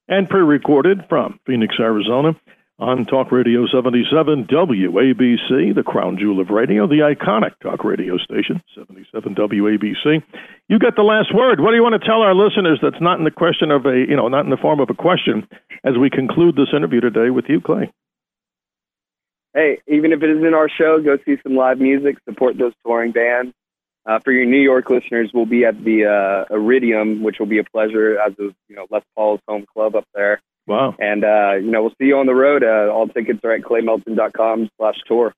and 0.09 0.29
pre-recorded 0.29 1.05
from 1.09 1.41
Phoenix, 1.47 1.77
Arizona 1.79 2.35
on 2.79 3.05
Talk 3.07 3.33
Radio 3.33 3.67
77 3.67 4.47
WABC, 4.47 5.75
the 5.75 5.83
crown 5.85 6.17
jewel 6.17 6.41
of 6.41 6.51
radio, 6.51 6.87
the 6.87 7.01
iconic 7.01 7.59
talk 7.61 7.83
radio 7.83 8.17
station, 8.19 8.63
77 8.75 9.35
WABC. 9.35 10.23
You 10.69 10.79
got 10.79 10.95
the 10.95 11.03
last 11.03 11.35
word. 11.35 11.61
What 11.61 11.71
do 11.71 11.77
you 11.77 11.83
want 11.83 12.01
to 12.01 12.07
tell 12.07 12.23
our 12.23 12.35
listeners 12.35 12.79
that's 12.81 13.01
not 13.01 13.19
in 13.19 13.25
the 13.25 13.33
question 13.33 13.73
of 13.73 13.85
a, 13.85 13.99
you 13.99 14.15
know, 14.15 14.29
not 14.29 14.45
in 14.45 14.51
the 14.51 14.57
form 14.57 14.79
of 14.79 14.91
a 14.91 14.95
question 14.95 15.49
as 15.83 15.95
we 15.99 16.09
conclude 16.09 16.55
this 16.55 16.69
interview 16.75 17.01
today 17.01 17.31
with 17.31 17.47
you, 17.49 17.61
Clay? 17.61 17.91
Hey, 19.55 19.81
even 19.89 20.13
if 20.13 20.23
it 20.23 20.31
isn't 20.31 20.55
our 20.55 20.69
show, 20.69 21.03
go 21.03 21.19
see 21.25 21.37
some 21.43 21.57
live 21.57 21.81
music, 21.81 22.19
support 22.29 22.57
those 22.59 22.75
touring 22.87 23.11
bands. 23.11 23.55
Uh, 24.07 24.21
for 24.21 24.33
your 24.33 24.47
New 24.47 24.61
York 24.61 24.89
listeners, 24.89 25.31
we'll 25.35 25.47
be 25.47 25.65
at 25.65 25.83
the 25.83 26.07
uh, 26.07 26.55
Iridium, 26.55 27.23
which 27.23 27.41
will 27.41 27.47
be 27.47 27.59
a 27.59 27.65
pleasure 27.65 28.19
as 28.21 28.33
of, 28.39 28.55
you 28.69 28.77
know, 28.77 28.87
Les 28.89 29.03
Paul's 29.17 29.41
home 29.49 29.67
club 29.75 29.97
up 29.97 30.05
there. 30.15 30.41
Wow. 30.69 30.95
And, 30.99 31.25
uh, 31.25 31.55
you 31.55 31.71
know, 31.71 31.83
we'll 31.83 31.95
see 31.99 32.07
you 32.07 32.19
on 32.19 32.27
the 32.27 32.35
road. 32.35 32.63
Uh, 32.63 32.93
all 32.93 33.09
tickets 33.09 33.41
are 33.43 33.53
at 33.53 33.63
claymelton.com 33.63 34.69
slash 34.77 34.97
tour. 35.07 35.35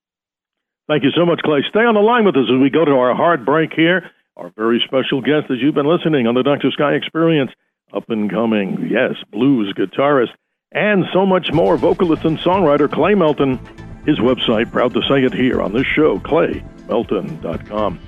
Thank 0.89 1.05
you 1.05 1.11
so 1.17 1.25
much, 1.25 1.41
Clay. 1.45 1.61
Stay 1.71 1.85
on 1.85 1.95
the 1.95 2.01
line 2.01 2.25
with 2.25 2.37
us 2.37 2.51
as 2.53 2.61
we 2.61 2.69
go 2.69 2.85
to 2.85 2.91
our 2.91 3.15
hard 3.15 3.47
break 3.47 3.73
here. 3.73 4.11
Our 4.37 4.51
very 4.57 4.83
special 4.85 5.21
guest, 5.21 5.51
as 5.51 5.59
you've 5.61 5.75
been 5.75 5.87
listening 5.87 6.27
on 6.27 6.35
the 6.35 6.43
Dr. 6.43 6.73
Sky 6.73 6.95
Experience, 6.95 7.53
up 7.93 8.11
and 8.11 8.29
coming, 8.29 8.89
yes, 8.91 9.15
blues 9.31 9.73
guitarist, 9.75 10.31
and 10.73 11.05
so 11.13 11.25
much 11.25 11.53
more, 11.53 11.77
vocalist 11.77 12.25
and 12.25 12.39
songwriter 12.39 12.91
Clay 12.91 13.15
Melton. 13.15 13.59
His 14.07 14.19
website, 14.19 14.73
proud 14.73 14.95
to 14.95 15.03
say 15.03 15.23
it 15.23 15.35
here 15.35 15.61
on 15.63 15.75
this 15.75 15.87
show, 15.87 16.19
claymelton.com. 16.21 18.01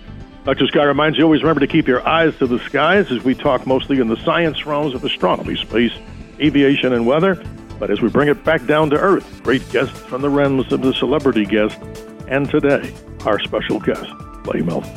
Dr. 0.44 0.66
Sky 0.66 0.84
reminds 0.84 1.18
you 1.18 1.24
always 1.24 1.42
remember 1.42 1.60
to 1.60 1.66
keep 1.68 1.86
your 1.86 2.06
eyes 2.08 2.36
to 2.38 2.48
the 2.48 2.58
skies 2.60 3.12
as 3.12 3.22
we 3.22 3.34
talk 3.34 3.64
mostly 3.64 4.00
in 4.00 4.08
the 4.08 4.16
science 4.24 4.66
realms 4.66 4.94
of 4.94 5.04
astronomy, 5.04 5.54
space, 5.54 5.92
aviation, 6.42 6.92
and 6.92 7.06
weather. 7.06 7.42
But 7.78 7.90
as 7.90 8.00
we 8.00 8.08
bring 8.08 8.28
it 8.28 8.44
back 8.44 8.66
down 8.66 8.90
to 8.90 8.96
earth, 8.96 9.42
great 9.42 9.68
guests 9.70 9.98
from 9.98 10.22
the 10.22 10.30
realms 10.30 10.72
of 10.72 10.82
the 10.82 10.92
celebrity 10.94 11.44
guest, 11.44 11.78
and 12.28 12.48
today, 12.48 12.94
our 13.24 13.38
special 13.40 13.80
guest, 13.80 14.08
Clay 14.44 14.60
Melton. 14.60 14.94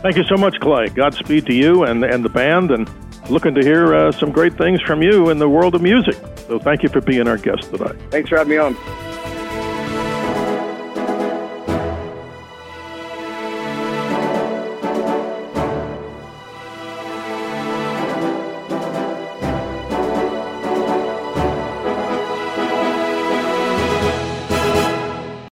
Thank 0.00 0.16
you 0.16 0.24
so 0.24 0.36
much, 0.36 0.58
Clay. 0.60 0.88
Godspeed 0.88 1.46
to 1.46 1.54
you 1.54 1.84
and, 1.84 2.04
and 2.04 2.24
the 2.24 2.28
band, 2.28 2.70
and 2.70 2.88
looking 3.30 3.54
to 3.54 3.62
hear 3.62 3.94
uh, 3.94 4.12
some 4.12 4.30
great 4.30 4.56
things 4.58 4.80
from 4.82 5.02
you 5.02 5.30
in 5.30 5.38
the 5.38 5.48
world 5.48 5.74
of 5.74 5.82
music. 5.82 6.16
So 6.46 6.58
thank 6.58 6.82
you 6.82 6.88
for 6.88 7.00
being 7.00 7.26
our 7.26 7.38
guest 7.38 7.70
today. 7.70 7.96
Thanks 8.10 8.28
for 8.28 8.36
having 8.36 8.50
me 8.50 8.58
on. 8.58 9.13